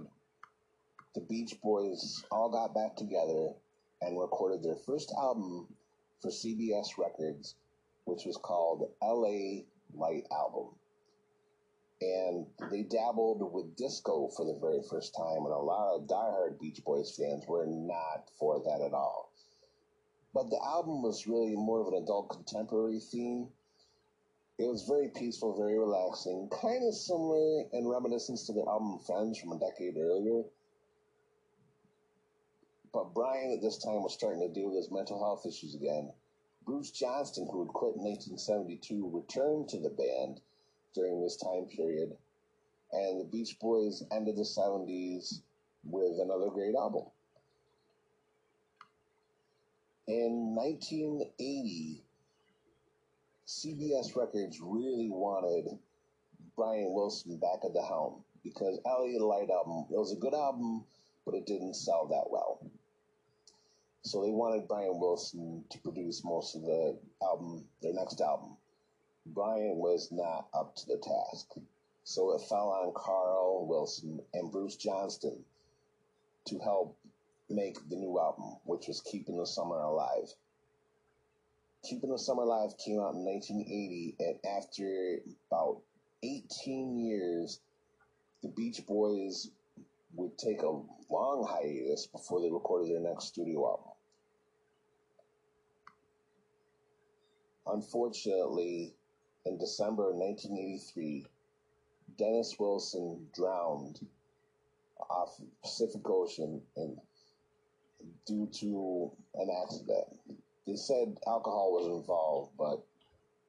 the 1.16 1.22
Beach 1.22 1.56
Boys 1.62 2.24
all 2.32 2.50
got 2.50 2.74
back 2.74 2.96
together 2.96 3.54
and 4.02 4.20
recorded 4.20 4.64
their 4.64 4.76
first 4.86 5.14
album 5.18 5.68
for 6.22 6.30
CBS 6.30 6.98
Records, 6.98 7.56
which 8.06 8.26
was 8.26 8.38
called 8.38 8.92
LA 9.02 9.64
Light 9.94 10.26
Album. 10.32 10.76
And 12.02 12.46
they 12.72 12.84
dabbled 12.84 13.52
with 13.52 13.76
disco 13.76 14.30
for 14.36 14.46
the 14.46 14.60
very 14.60 14.82
first 14.90 15.14
time, 15.16 15.46
and 15.46 15.54
a 15.54 15.58
lot 15.58 15.96
of 15.96 16.08
diehard 16.08 16.60
Beach 16.60 16.82
Boys 16.86 17.16
fans 17.18 17.46
were 17.48 17.66
not 17.68 18.30
for 18.38 18.62
that 18.66 18.82
at 18.86 18.94
all. 18.94 19.29
But 20.34 20.50
the 20.50 20.64
album 20.64 21.02
was 21.02 21.28
really 21.28 21.56
more 21.56 21.82
of 21.82 21.88
an 21.88 22.04
adult 22.04 22.30
contemporary 22.30 23.00
theme. 23.00 23.50
It 24.58 24.68
was 24.68 24.84
very 24.84 25.10
peaceful, 25.10 25.58
very 25.58 25.78
relaxing, 25.78 26.50
kind 26.50 26.86
of 26.86 26.94
similar 26.94 27.64
in 27.74 27.88
reminiscence 27.88 28.46
to 28.46 28.54
the 28.54 28.66
album 28.68 29.00
Friends 29.00 29.40
from 29.40 29.54
a 29.54 29.60
decade 29.60 29.98
earlier. 29.98 30.44
But 32.92 33.14
Brian 33.14 33.52
at 33.52 33.62
this 33.62 33.78
time 33.78 34.04
was 34.04 34.14
starting 34.14 34.42
to 34.42 34.54
deal 34.54 34.68
with 34.70 34.78
his 34.78 34.92
mental 34.92 35.20
health 35.20 35.46
issues 35.46 35.76
again. 35.76 36.12
Bruce 36.66 36.92
Johnston, 36.92 37.48
who 37.52 37.62
had 37.64 37.74
quit 37.74 37.96
in 37.96 38.04
1972, 38.04 39.10
returned 39.10 39.70
to 39.70 39.80
the 39.80 39.90
band 39.90 40.42
during 40.94 41.22
this 41.22 41.38
time 41.38 41.66
period, 41.66 42.16
and 42.92 43.20
the 43.20 43.26
Beach 43.26 43.58
Boys 43.60 44.04
ended 44.12 44.36
the 44.36 44.44
70s 44.44 45.42
with 45.84 46.20
another 46.20 46.50
great 46.50 46.76
album. 46.76 47.06
In 50.10 50.56
1980, 50.56 52.02
CBS 53.46 54.16
Records 54.16 54.60
really 54.60 55.08
wanted 55.08 55.78
Brian 56.56 56.96
Wilson 56.96 57.38
back 57.38 57.60
at 57.64 57.76
the 57.76 57.84
helm 57.84 58.24
because 58.44 58.80
LA 58.88 59.24
Light 59.24 59.52
album, 59.52 59.86
it 59.92 60.00
was 60.00 60.12
a 60.12 60.16
good 60.16 60.34
album, 60.34 60.84
but 61.26 61.36
it 61.36 61.46
didn't 61.46 61.76
sell 61.76 62.08
that 62.08 62.32
well. 62.32 62.60
So 64.02 64.24
they 64.24 64.32
wanted 64.32 64.68
Brian 64.68 65.00
Wilson 65.00 65.64
to 65.70 65.78
produce 65.78 66.24
most 66.24 66.56
of 66.56 66.64
the 66.64 66.98
album, 67.22 67.66
their 67.84 67.94
next 67.94 68.20
album. 68.20 68.58
Brian 69.28 69.78
was 69.78 70.12
not 70.12 70.48
up 70.56 70.76
to 70.78 70.88
the 70.88 70.98
task. 70.98 71.54
So 72.04 72.34
it 72.34 72.42
fell 72.50 72.70
on 72.70 72.94
Carl 72.96 73.68
Wilson 73.68 74.22
and 74.34 74.52
Bruce 74.52 74.76
Johnston 74.76 75.46
to 76.46 76.58
help 76.58 76.98
make 77.50 77.78
the 77.90 77.96
new 77.96 78.20
album, 78.20 78.58
which 78.66 78.88
was 78.88 79.02
Keeping 79.02 79.38
the 79.38 79.46
Summer 79.46 79.80
Alive. 79.80 80.34
Keeping 81.84 82.12
the 82.12 82.20
Summer 82.20 82.44
Alive 82.44 82.78
came 82.78 83.00
out 83.00 83.16
in 83.16 83.26
1980, 83.26 84.16
and 84.20 84.40
after 84.46 85.20
about 85.50 85.82
18 86.24 86.98
years, 86.98 87.60
the 88.44 88.50
Beach 88.50 88.86
Boys 88.86 89.50
would 90.16 90.38
take 90.38 90.62
a 90.62 90.82
long 91.10 91.48
hiatus 91.50 92.08
before 92.08 92.42
they 92.42 92.52
recorded 92.52 92.90
their 92.92 93.00
next 93.00 93.26
studio 93.26 93.70
album. 93.70 93.92
Unfortunately, 97.68 98.94
in 99.46 99.58
December 99.58 100.12
1983, 100.12 101.26
Dennis 102.18 102.56
Wilson 102.60 103.28
drowned 103.34 104.06
off 105.10 105.38
the 105.38 105.46
Pacific 105.62 106.02
Ocean 106.10 106.62
and 106.76 106.98
due 108.26 108.48
to 108.60 109.12
an 109.36 109.50
accident. 109.64 110.08
They 110.68 110.76
said 110.76 111.18
alcohol 111.28 111.72
was 111.74 111.88
involved, 111.88 112.52
but 112.58 112.86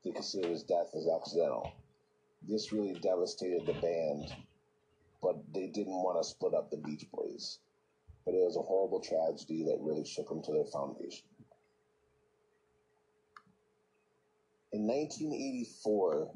they 0.05 0.11
considered 0.11 0.51
his 0.51 0.63
death 0.63 0.91
as 0.97 1.07
accidental. 1.09 1.73
This 2.49 2.73
really 2.73 2.99
devastated 3.01 3.67
the 3.67 3.75
band, 3.75 4.35
but 5.23 5.37
they 5.53 5.67
didn't 5.67 6.03
want 6.03 6.23
to 6.23 6.29
split 6.29 6.55
up 6.55 6.71
the 6.71 6.79
Beach 6.79 7.05
Boys. 7.13 7.59
But 8.25 8.35
it 8.35 8.45
was 8.45 8.57
a 8.57 8.63
horrible 8.63 9.01
tragedy 9.01 9.65
that 9.65 9.79
really 9.81 10.05
shook 10.05 10.29
them 10.29 10.43
to 10.43 10.53
their 10.53 10.65
foundation. 10.65 11.27
In 14.73 14.87
1984, 14.87 16.31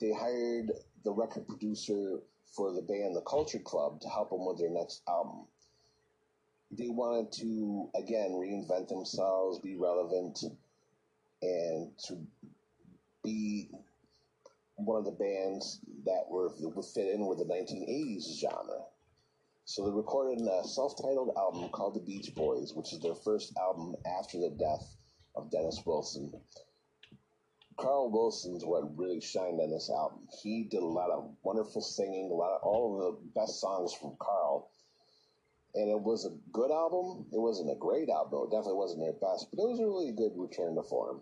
they 0.00 0.12
hired 0.12 0.72
the 1.04 1.12
record 1.12 1.46
producer 1.46 2.20
for 2.56 2.72
the 2.72 2.82
band 2.82 3.14
The 3.14 3.20
Culture 3.22 3.58
Club 3.58 4.00
to 4.00 4.08
help 4.08 4.30
them 4.30 4.46
with 4.46 4.58
their 4.58 4.70
next 4.70 5.02
album. 5.06 5.46
They 6.72 6.88
wanted 6.88 7.32
to, 7.32 7.90
again, 7.96 8.30
reinvent 8.30 8.88
themselves, 8.88 9.58
be 9.58 9.76
relevant, 9.76 10.38
and 11.42 11.90
to 12.06 12.18
be 13.24 13.70
one 14.76 14.98
of 14.98 15.04
the 15.04 15.10
bands 15.10 15.80
that 16.04 16.24
were 16.30 16.50
would 16.60 16.84
fit 16.84 17.08
in 17.08 17.26
with 17.26 17.38
the 17.38 17.44
1980s 17.44 18.38
genre. 18.40 18.84
So 19.64 19.84
they 19.84 19.90
recorded 19.90 20.46
a 20.46 20.66
self-titled 20.66 21.34
album 21.36 21.68
called 21.70 21.94
The 21.94 22.00
Beach 22.00 22.34
Boys, 22.34 22.72
which 22.74 22.92
is 22.92 23.00
their 23.00 23.14
first 23.14 23.52
album 23.56 23.94
after 24.06 24.38
the 24.38 24.50
death 24.50 24.96
of 25.36 25.50
Dennis 25.50 25.82
Wilson. 25.84 26.32
Carl 27.76 28.10
Wilson's 28.10 28.64
what 28.64 28.96
really 28.96 29.20
shined 29.20 29.60
on 29.60 29.70
this 29.70 29.90
album. 29.90 30.20
He 30.42 30.64
did 30.64 30.82
a 30.82 30.86
lot 30.86 31.10
of 31.10 31.30
wonderful 31.42 31.80
singing, 31.80 32.30
a 32.30 32.34
lot 32.34 32.56
of 32.56 32.62
all 32.62 32.96
of 32.96 33.14
the 33.14 33.40
best 33.40 33.60
songs 33.60 33.92
from 33.92 34.16
Carl. 34.18 34.69
And 35.74 35.88
it 35.88 36.00
was 36.00 36.24
a 36.24 36.34
good 36.52 36.70
album. 36.70 37.26
It 37.32 37.38
wasn't 37.38 37.70
a 37.70 37.76
great 37.76 38.08
album. 38.08 38.40
It 38.44 38.50
definitely 38.50 38.74
wasn't 38.74 39.00
their 39.00 39.12
best, 39.12 39.48
but 39.50 39.62
it 39.62 39.68
was 39.68 39.78
a 39.78 39.86
really 39.86 40.12
good 40.12 40.32
return 40.36 40.74
to 40.74 40.82
form. 40.82 41.20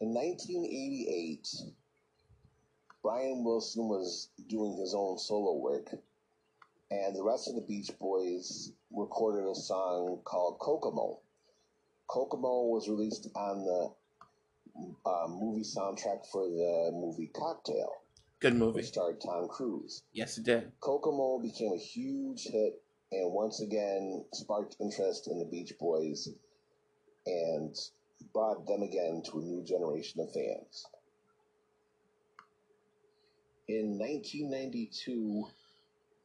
In 0.00 0.14
1988, 0.14 1.48
Brian 3.02 3.42
Wilson 3.42 3.88
was 3.88 4.28
doing 4.48 4.76
his 4.76 4.94
own 4.94 5.18
solo 5.18 5.56
work, 5.56 5.92
and 6.90 7.16
the 7.16 7.22
rest 7.22 7.48
of 7.48 7.56
the 7.56 7.62
Beach 7.62 7.90
Boys 7.98 8.72
recorded 8.92 9.48
a 9.48 9.54
song 9.56 10.20
called 10.24 10.60
Kokomo. 10.60 11.18
Kokomo 12.06 12.66
was 12.66 12.88
released 12.88 13.28
on 13.34 13.64
the 13.64 13.92
uh, 15.04 15.26
movie 15.28 15.62
soundtrack 15.62 16.26
for 16.30 16.48
the 16.48 16.90
movie 16.92 17.30
Cocktail, 17.34 17.90
Good 18.40 18.54
movie. 18.54 18.76
which 18.76 18.86
starred 18.86 19.20
Tom 19.20 19.48
Cruise. 19.48 20.02
Yes, 20.12 20.38
it 20.38 20.44
did. 20.44 20.70
Kokomo 20.80 21.40
became 21.40 21.72
a 21.72 21.78
huge 21.78 22.44
hit 22.44 22.80
and 23.10 23.32
once 23.32 23.60
again 23.60 24.24
sparked 24.32 24.76
interest 24.80 25.28
in 25.28 25.38
the 25.38 25.44
Beach 25.46 25.72
Boys 25.80 26.28
and 27.26 27.74
brought 28.32 28.66
them 28.66 28.82
again 28.82 29.22
to 29.26 29.38
a 29.38 29.42
new 29.42 29.64
generation 29.64 30.20
of 30.20 30.32
fans. 30.32 30.86
In 33.66 33.98
1992, 33.98 35.46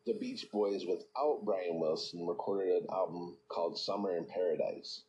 the 0.06 0.14
Beach 0.14 0.46
Boys, 0.52 0.86
without 0.86 1.42
Brian 1.44 1.80
Wilson, 1.80 2.28
recorded 2.28 2.84
an 2.84 2.88
album 2.92 3.38
called 3.48 3.78
Summer 3.78 4.16
in 4.18 4.26
Paradise. 4.26 5.04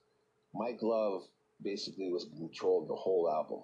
Mike 0.54 0.82
Love 0.82 1.22
basically 1.62 2.10
was 2.10 2.24
in 2.24 2.38
control 2.38 2.82
of 2.82 2.88
the 2.88 2.94
whole 2.94 3.30
album. 3.30 3.60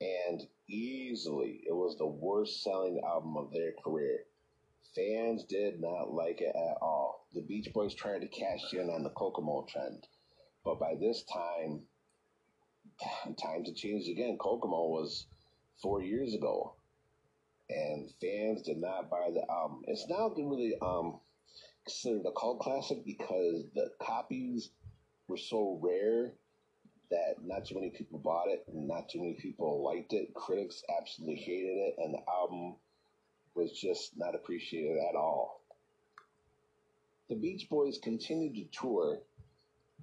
And 0.00 0.46
easily, 0.68 1.62
it 1.66 1.72
was 1.72 1.96
the 1.96 2.06
worst 2.06 2.62
selling 2.62 3.00
album 3.04 3.36
of 3.36 3.52
their 3.52 3.72
career. 3.84 4.24
Fans 4.94 5.44
did 5.44 5.80
not 5.80 6.12
like 6.12 6.40
it 6.40 6.54
at 6.54 6.78
all. 6.82 7.26
The 7.32 7.42
Beach 7.42 7.72
Boys 7.72 7.94
tried 7.94 8.20
to 8.20 8.28
cash 8.28 8.72
in 8.72 8.90
on 8.90 9.02
the 9.02 9.10
Kokomo 9.10 9.66
trend. 9.68 10.06
But 10.64 10.78
by 10.78 10.94
this 10.94 11.24
time, 11.24 11.82
times 13.42 13.68
had 13.68 13.76
changed 13.76 14.08
again. 14.08 14.38
Kokomo 14.38 14.88
was 14.88 15.26
four 15.82 16.02
years 16.02 16.34
ago. 16.34 16.74
And 17.68 18.10
fans 18.20 18.62
did 18.62 18.78
not 18.78 19.10
buy 19.10 19.30
the 19.32 19.50
album. 19.50 19.82
It's 19.86 20.06
now 20.08 20.28
really 20.28 20.74
um, 20.82 21.20
considered 21.84 22.26
a 22.26 22.32
cult 22.32 22.60
classic 22.60 23.04
because 23.04 23.64
the 23.74 23.90
copies 24.00 24.70
were 25.28 25.38
so 25.38 25.78
rare 25.82 26.34
that 27.14 27.44
not 27.44 27.64
too 27.64 27.76
many 27.76 27.90
people 27.90 28.18
bought 28.18 28.48
it 28.48 28.64
not 28.72 29.08
too 29.08 29.20
many 29.20 29.34
people 29.34 29.82
liked 29.84 30.12
it. 30.12 30.34
Critics 30.34 30.82
absolutely 30.98 31.36
hated 31.36 31.76
it, 31.76 31.94
and 31.98 32.12
the 32.12 32.22
album 32.28 32.74
was 33.54 33.72
just 33.72 34.16
not 34.16 34.34
appreciated 34.34 34.98
at 34.98 35.14
all. 35.14 35.60
The 37.28 37.36
Beach 37.36 37.68
Boys 37.70 37.98
continued 38.02 38.54
to 38.56 38.64
tour. 38.78 39.20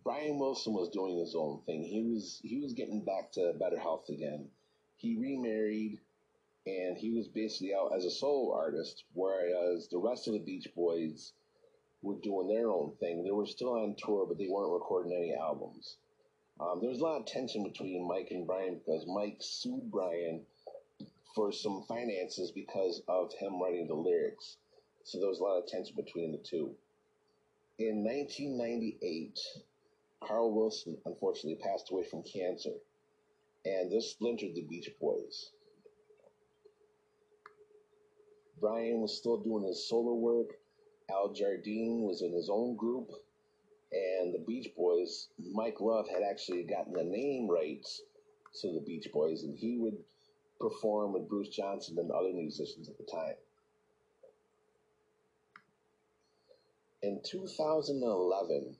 Brian 0.03 0.39
Wilson 0.39 0.73
was 0.73 0.89
doing 0.89 1.19
his 1.19 1.35
own 1.35 1.61
thing. 1.65 1.83
He 1.83 2.01
was 2.01 2.39
he 2.43 2.59
was 2.59 2.73
getting 2.73 3.03
back 3.03 3.31
to 3.33 3.53
better 3.59 3.77
health 3.77 4.09
again. 4.09 4.49
He 4.97 5.17
remarried 5.17 5.99
and 6.65 6.97
he 6.97 7.11
was 7.11 7.27
basically 7.27 7.73
out 7.73 7.91
as 7.95 8.05
a 8.05 8.11
solo 8.11 8.53
artist, 8.53 9.03
whereas 9.13 9.87
the 9.89 9.97
rest 9.97 10.27
of 10.27 10.33
the 10.33 10.39
Beach 10.39 10.67
Boys 10.75 11.33
were 12.01 12.15
doing 12.21 12.47
their 12.47 12.69
own 12.69 12.93
thing. 12.99 13.23
They 13.23 13.31
were 13.31 13.45
still 13.45 13.73
on 13.73 13.95
tour, 13.97 14.25
but 14.27 14.37
they 14.37 14.47
weren't 14.47 14.73
recording 14.73 15.13
any 15.13 15.33
albums. 15.33 15.97
Um, 16.61 16.79
there 16.79 16.89
was 16.89 16.99
a 16.99 17.03
lot 17.03 17.19
of 17.19 17.25
tension 17.25 17.63
between 17.63 18.07
Mike 18.07 18.27
and 18.29 18.45
Brian 18.45 18.75
because 18.75 19.05
Mike 19.07 19.37
sued 19.39 19.89
Brian 19.89 20.45
for 21.33 21.51
some 21.51 21.83
finances 21.87 22.51
because 22.51 23.01
of 23.07 23.33
him 23.33 23.59
writing 23.59 23.87
the 23.87 23.95
lyrics. 23.95 24.57
So 25.03 25.17
there 25.19 25.29
was 25.29 25.39
a 25.39 25.43
lot 25.43 25.57
of 25.57 25.65
tension 25.65 25.95
between 25.95 26.31
the 26.31 26.37
two. 26.37 26.75
In 27.79 28.03
1998, 28.03 29.39
Carl 30.23 30.53
Wilson 30.53 30.97
unfortunately 31.05 31.55
passed 31.55 31.89
away 31.91 32.03
from 32.03 32.21
cancer, 32.21 32.75
and 33.65 33.91
this 33.91 34.11
splintered 34.11 34.53
the 34.53 34.61
Beach 34.61 34.89
Boys. 34.99 35.49
Brian 38.59 39.01
was 39.01 39.17
still 39.17 39.37
doing 39.37 39.63
his 39.63 39.89
solo 39.89 40.13
work. 40.13 40.59
Al 41.09 41.33
Jardine 41.33 42.03
was 42.03 42.21
in 42.21 42.31
his 42.31 42.49
own 42.51 42.75
group, 42.75 43.09
and 43.91 44.33
the 44.33 44.43
Beach 44.47 44.69
Boys, 44.75 45.27
Mike 45.53 45.81
Love 45.81 46.07
had 46.07 46.23
actually 46.23 46.63
gotten 46.63 46.93
the 46.93 47.03
name 47.03 47.49
rights 47.49 48.01
to 48.61 48.71
the 48.71 48.81
Beach 48.81 49.07
Boys, 49.11 49.43
and 49.43 49.57
he 49.57 49.77
would 49.77 49.97
perform 50.59 51.13
with 51.13 51.27
Bruce 51.27 51.49
Johnston 51.49 51.97
and 51.97 52.11
other 52.11 52.31
musicians 52.33 52.87
at 52.87 52.97
the 52.97 53.03
time. 53.03 53.35
In 57.03 57.19
2011, 57.25 58.75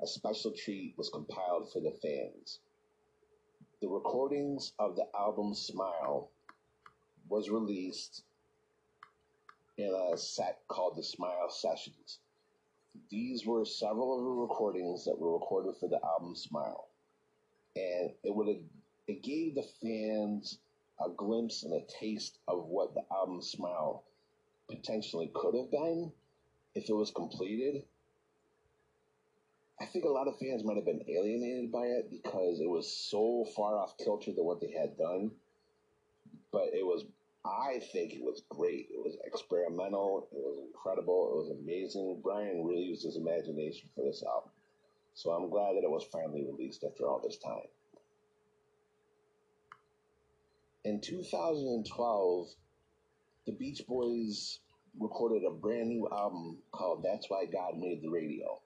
a 0.00 0.06
special 0.06 0.52
treat 0.52 0.94
was 0.96 1.10
compiled 1.10 1.70
for 1.72 1.80
the 1.80 1.92
fans. 2.02 2.60
The 3.82 3.88
recordings 3.88 4.72
of 4.78 4.96
the 4.96 5.06
album 5.14 5.54
Smile 5.54 6.30
was 7.28 7.50
released 7.50 8.22
in 9.76 9.94
a 9.94 10.16
set 10.16 10.60
called 10.68 10.96
the 10.96 11.02
Smile 11.02 11.50
Sessions. 11.50 12.20
These 13.10 13.46
were 13.46 13.64
several 13.64 14.18
of 14.18 14.24
the 14.24 14.30
recordings 14.30 15.04
that 15.04 15.18
were 15.18 15.32
recorded 15.32 15.76
for 15.78 15.88
the 15.88 16.00
album 16.04 16.34
Smile. 16.34 16.88
And 17.76 18.10
it 18.22 18.34
would 18.34 18.48
it 19.06 19.22
gave 19.22 19.54
the 19.54 19.66
fans 19.82 20.58
a 21.04 21.10
glimpse 21.10 21.62
and 21.62 21.74
a 21.74 21.84
taste 22.00 22.38
of 22.48 22.66
what 22.66 22.94
the 22.94 23.04
album 23.12 23.42
Smile 23.42 24.04
potentially 24.68 25.30
could 25.34 25.54
have 25.54 25.70
been 25.70 26.12
if 26.74 26.88
it 26.88 26.94
was 26.94 27.10
completed. 27.10 27.84
I 29.80 29.84
think 29.84 30.04
a 30.04 30.08
lot 30.10 30.26
of 30.26 30.38
fans 30.38 30.64
might 30.64 30.76
have 30.76 30.86
been 30.86 31.04
alienated 31.06 31.70
by 31.70 31.84
it 31.84 32.10
because 32.10 32.60
it 32.60 32.68
was 32.68 32.90
so 32.90 33.46
far 33.54 33.78
off 33.78 33.96
kilter 33.98 34.32
than 34.32 34.44
what 34.44 34.60
they 34.60 34.70
had 34.70 34.96
done. 34.96 35.32
But 36.50 36.70
it 36.72 36.84
was 36.84 37.04
I 37.46 37.80
think 37.92 38.12
it 38.12 38.22
was 38.22 38.42
great. 38.48 38.88
It 38.90 38.98
was 38.98 39.16
experimental. 39.24 40.28
It 40.32 40.38
was 40.38 40.58
incredible. 40.66 41.30
It 41.30 41.36
was 41.36 41.56
amazing. 41.62 42.20
Brian 42.22 42.64
really 42.64 42.82
used 42.82 43.04
his 43.04 43.16
imagination 43.16 43.88
for 43.94 44.04
this 44.04 44.22
album. 44.26 44.50
So 45.14 45.30
I'm 45.30 45.48
glad 45.48 45.76
that 45.76 45.84
it 45.84 45.90
was 45.90 46.04
finally 46.12 46.44
released 46.44 46.84
after 46.84 47.06
all 47.08 47.20
this 47.22 47.38
time. 47.38 47.68
In 50.84 51.00
2012, 51.00 52.46
the 53.46 53.52
Beach 53.52 53.82
Boys 53.86 54.60
recorded 54.98 55.42
a 55.44 55.50
brand 55.50 55.88
new 55.88 56.08
album 56.10 56.58
called 56.72 57.04
That's 57.04 57.30
Why 57.30 57.44
God 57.46 57.78
Made 57.78 58.02
the 58.02 58.08
Radio. 58.08 58.60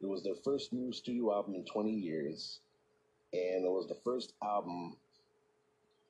It 0.00 0.06
was 0.06 0.22
their 0.22 0.34
first 0.44 0.72
new 0.72 0.92
studio 0.92 1.34
album 1.34 1.54
in 1.54 1.64
20 1.64 1.90
years, 1.90 2.60
and 3.32 3.64
it 3.64 3.70
was 3.70 3.88
the 3.88 3.98
first 4.04 4.34
album 4.42 4.96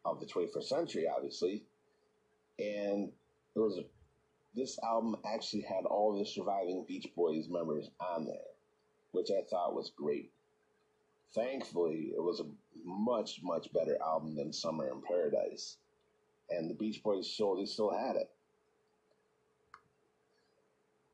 of 0.04 0.20
the 0.20 0.26
21st 0.26 0.64
century, 0.64 1.06
obviously, 1.08 1.64
and 2.58 3.10
there 3.54 3.62
was 3.62 3.78
a, 3.78 3.84
this 4.54 4.78
album 4.82 5.16
actually 5.24 5.62
had 5.62 5.84
all 5.84 6.16
the 6.16 6.24
surviving 6.24 6.84
Beach 6.86 7.08
Boys 7.14 7.48
members 7.48 7.90
on 8.00 8.26
there, 8.26 8.54
which 9.12 9.30
I 9.30 9.42
thought 9.50 9.74
was 9.74 9.92
great. 9.96 10.30
Thankfully, 11.34 12.12
it 12.16 12.22
was 12.22 12.40
a 12.40 12.46
much 12.84 13.40
much 13.42 13.72
better 13.72 13.98
album 14.02 14.36
than 14.36 14.52
Summer 14.52 14.88
in 14.88 15.02
Paradise, 15.02 15.76
and 16.50 16.70
the 16.70 16.74
Beach 16.74 17.02
Boys 17.02 17.26
show 17.26 17.56
they 17.56 17.66
still 17.66 17.90
had 17.90 18.16
it. 18.16 18.30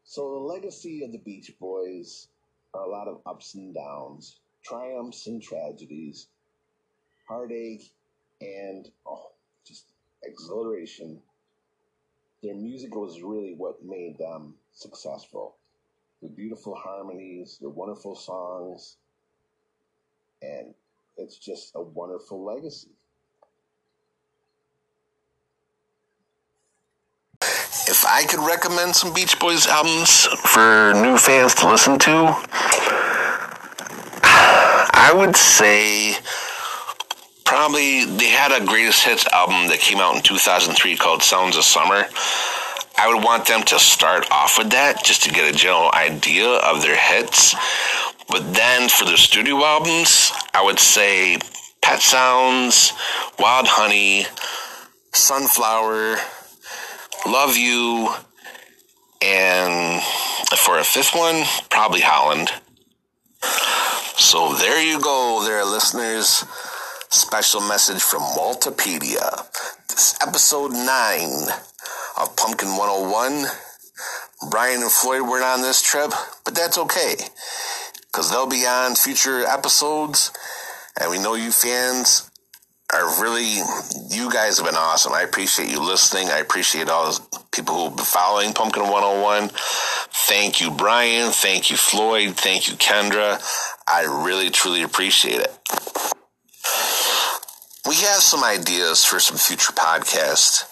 So 0.05 0.31
the 0.31 0.39
legacy 0.41 1.03
of 1.05 1.13
the 1.13 1.19
Beach 1.19 1.53
Boys 1.59 2.29
are 2.75 2.85
a 2.85 2.91
lot 2.91 3.09
of 3.09 3.21
ups 3.27 3.55
and 3.55 3.75
downs, 3.75 4.39
triumphs 4.63 5.27
and 5.27 5.43
tragedies, 5.43 6.29
heartache, 7.27 7.93
and 8.41 8.89
oh, 9.07 9.33
just 9.67 9.87
exhilaration. 10.23 11.21
Their 12.43 12.55
music 12.55 12.95
was 12.97 13.23
really 13.23 13.55
what 13.57 13.85
made 13.85 14.19
them 14.19 14.55
successful. 14.73 15.57
The 16.23 16.29
beautiful 16.29 16.75
harmonies, 16.75 17.59
the 17.61 17.69
wonderful 17.69 18.17
songs, 18.17 18.97
and 20.41 20.75
it's 21.17 21.39
just 21.39 21.73
a 21.77 21.83
wonderful 21.83 22.45
legacy. 22.45 22.91
If 27.43 28.05
I 28.07 28.25
could 28.29 28.41
recommend 28.41 28.97
some 28.97 29.13
Beach 29.13 29.39
Boys 29.39 29.67
albums 29.67 30.25
for 30.25 30.95
new 30.95 31.19
fans 31.19 31.55
to 31.57 31.69
listen 31.69 31.99
to, 32.01 32.11
I 34.25 35.13
would 35.15 35.37
say 35.37 36.17
probably 37.53 38.07
they 38.07 38.29
had 38.29 38.51
a 38.51 38.65
greatest 38.65 39.05
hits 39.05 39.27
album 39.27 39.69
that 39.69 39.79
came 39.79 39.99
out 39.99 40.17
in 40.17 40.23
2003 40.23 40.97
called 40.97 41.23
Sounds 41.23 41.55
of 41.59 41.65
Summer. 41.65 42.07
I 42.97 43.13
would 43.13 43.23
want 43.23 43.45
them 43.45 43.63
to 43.65 43.79
start 43.79 44.27
off 44.31 44.57
with 44.57 44.71
that 44.71 45.05
just 45.05 45.25
to 45.25 45.31
get 45.31 45.55
a 45.55 45.55
general 45.55 45.93
idea 45.93 46.47
of 46.49 46.81
their 46.81 46.97
hits. 46.97 47.55
But 48.31 48.55
then 48.55 48.89
for 48.89 49.05
their 49.05 49.19
studio 49.19 49.63
albums, 49.63 50.33
I 50.55 50.65
would 50.65 50.79
say 50.79 51.37
Pet 51.83 52.01
Sounds, 52.01 52.95
Wild 53.39 53.67
Honey, 53.69 54.25
Sunflower, 55.13 56.17
Love 57.27 57.55
You, 57.55 58.15
and 59.21 60.03
for 60.57 60.79
a 60.79 60.85
fifth 60.85 61.15
one, 61.15 61.45
probably 61.69 62.01
Holland. 62.01 62.49
So 64.17 64.55
there 64.55 64.83
you 64.83 65.03
go, 65.03 65.43
there, 65.45 65.67
listeners. 65.67 66.47
Special 67.15 67.61
message 67.61 68.01
from 68.01 68.23
Waltopedia. 68.23 69.47
This 69.87 70.17
episode 70.27 70.71
9 70.73 71.29
of 72.19 72.35
Pumpkin 72.37 72.71
101. 72.71 73.45
Brian 74.51 74.81
and 74.81 74.91
Floyd 74.91 75.21
weren't 75.21 75.45
on 75.45 75.61
this 75.61 75.83
trip, 75.83 76.11
but 76.47 76.55
that's 76.55 76.79
okay. 76.79 77.17
Because 78.07 78.31
they'll 78.31 78.49
be 78.49 78.65
on 78.65 78.95
future 78.95 79.45
episodes. 79.45 80.33
And 80.99 81.11
we 81.11 81.19
know 81.19 81.35
you 81.35 81.53
fans 81.53 82.31
are 82.95 83.23
really, 83.23 83.61
you 84.09 84.33
guys 84.33 84.57
have 84.57 84.65
been 84.65 84.75
awesome. 84.75 85.13
I 85.13 85.21
appreciate 85.21 85.69
you 85.69 85.85
listening. 85.85 86.29
I 86.29 86.39
appreciate 86.39 86.89
all 86.89 87.13
the 87.13 87.41
people 87.53 87.75
who've 87.75 87.97
been 87.97 88.07
following 88.07 88.55
Pumpkin 88.55 88.85
101. 88.85 89.51
Thank 90.29 90.63
you, 90.63 90.71
Brian. 90.71 91.31
Thank 91.31 91.71
you, 91.71 91.77
Floyd. 91.77 92.37
Thank 92.37 92.69
you, 92.69 92.75
Kendra. 92.77 93.39
I 93.87 94.05
really, 94.25 94.49
truly 94.49 94.83
appreciate 94.83 95.41
it. 95.41 95.62
We 97.89 97.97
have 97.97 98.23
some 98.23 98.45
ideas 98.45 99.05
for 99.05 99.19
some 99.19 99.37
future 99.37 99.73
podcasts. 99.73 100.65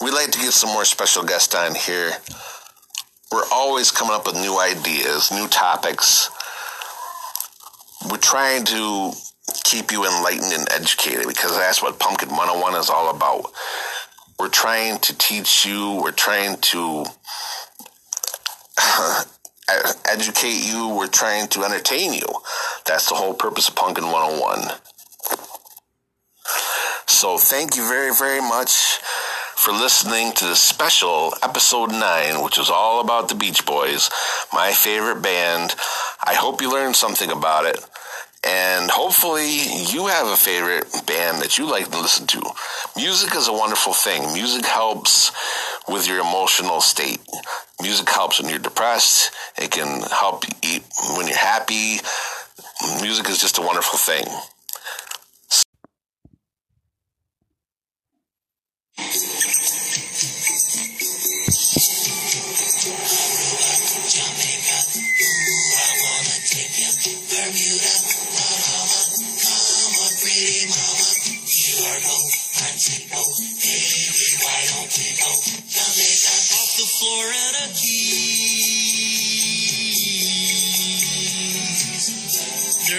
We'd 0.00 0.14
like 0.14 0.30
to 0.30 0.38
get 0.38 0.52
some 0.52 0.70
more 0.70 0.86
special 0.86 1.22
guests 1.22 1.54
on 1.54 1.74
here. 1.74 2.12
We're 3.30 3.48
always 3.52 3.90
coming 3.90 4.14
up 4.14 4.26
with 4.26 4.36
new 4.36 4.58
ideas, 4.58 5.30
new 5.30 5.48
topics. 5.48 6.30
We're 8.10 8.16
trying 8.16 8.64
to 8.64 9.12
keep 9.64 9.92
you 9.92 10.06
enlightened 10.06 10.52
and 10.52 10.66
educated 10.72 11.26
because 11.28 11.54
that's 11.56 11.82
what 11.82 11.98
Pumpkin 11.98 12.30
101 12.30 12.74
is 12.76 12.88
all 12.88 13.14
about. 13.14 13.52
We're 14.38 14.48
trying 14.48 14.98
to 15.00 15.18
teach 15.18 15.66
you, 15.66 16.00
we're 16.02 16.12
trying 16.12 16.56
to 16.56 17.04
uh, 18.78 19.24
educate 20.06 20.66
you, 20.66 20.88
we're 20.96 21.06
trying 21.06 21.48
to 21.48 21.64
entertain 21.64 22.14
you. 22.14 22.26
That's 22.86 23.10
the 23.10 23.14
whole 23.14 23.34
purpose 23.34 23.68
of 23.68 23.76
Pumpkin 23.76 24.04
101. 24.04 24.78
So 27.20 27.36
thank 27.36 27.76
you 27.76 27.86
very, 27.86 28.14
very 28.14 28.40
much 28.40 28.96
for 29.54 29.72
listening 29.72 30.32
to 30.32 30.46
this 30.46 30.58
special 30.58 31.34
episode 31.42 31.90
9, 31.90 32.42
which 32.42 32.56
was 32.56 32.70
all 32.70 33.02
about 33.02 33.28
the 33.28 33.34
Beach 33.34 33.66
Boys, 33.66 34.08
my 34.54 34.72
favorite 34.72 35.20
band. 35.20 35.74
I 36.24 36.32
hope 36.32 36.62
you 36.62 36.72
learned 36.72 36.96
something 36.96 37.30
about 37.30 37.66
it. 37.66 37.78
And 38.42 38.90
hopefully, 38.90 39.50
you 39.92 40.06
have 40.06 40.28
a 40.28 40.34
favorite 40.34 40.86
band 41.06 41.42
that 41.42 41.58
you 41.58 41.70
like 41.70 41.90
to 41.90 42.00
listen 42.00 42.26
to. 42.28 42.42
Music 42.96 43.34
is 43.34 43.48
a 43.48 43.52
wonderful 43.52 43.92
thing. 43.92 44.32
Music 44.32 44.64
helps 44.64 45.30
with 45.90 46.08
your 46.08 46.20
emotional 46.20 46.80
state. 46.80 47.20
Music 47.82 48.08
helps 48.08 48.40
when 48.40 48.48
you're 48.48 48.58
depressed. 48.58 49.30
It 49.58 49.70
can 49.70 50.00
help 50.08 50.48
you 50.48 50.54
eat 50.62 50.84
when 51.18 51.26
you're 51.26 51.36
happy. 51.36 51.98
Music 53.02 53.28
is 53.28 53.38
just 53.38 53.58
a 53.58 53.60
wonderful 53.60 53.98
thing. 53.98 54.24
off 54.24 54.50
the 58.56 58.58
Florida 58.58 58.86
Keys. 58.86 58.89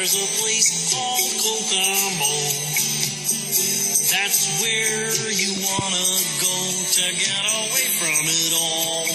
There's 0.01 0.15
a 0.15 0.25
place 0.41 0.91
called 0.91 1.19
Kokomo. 1.43 2.90
That's 4.11 4.61
where 4.61 5.07
you 5.31 5.55
wanna 5.63 6.03
go 6.43 6.55
to 6.83 7.15
get 7.15 7.45
away 7.47 7.87
from 7.95 8.27
it 8.27 8.53
all. 8.59 9.07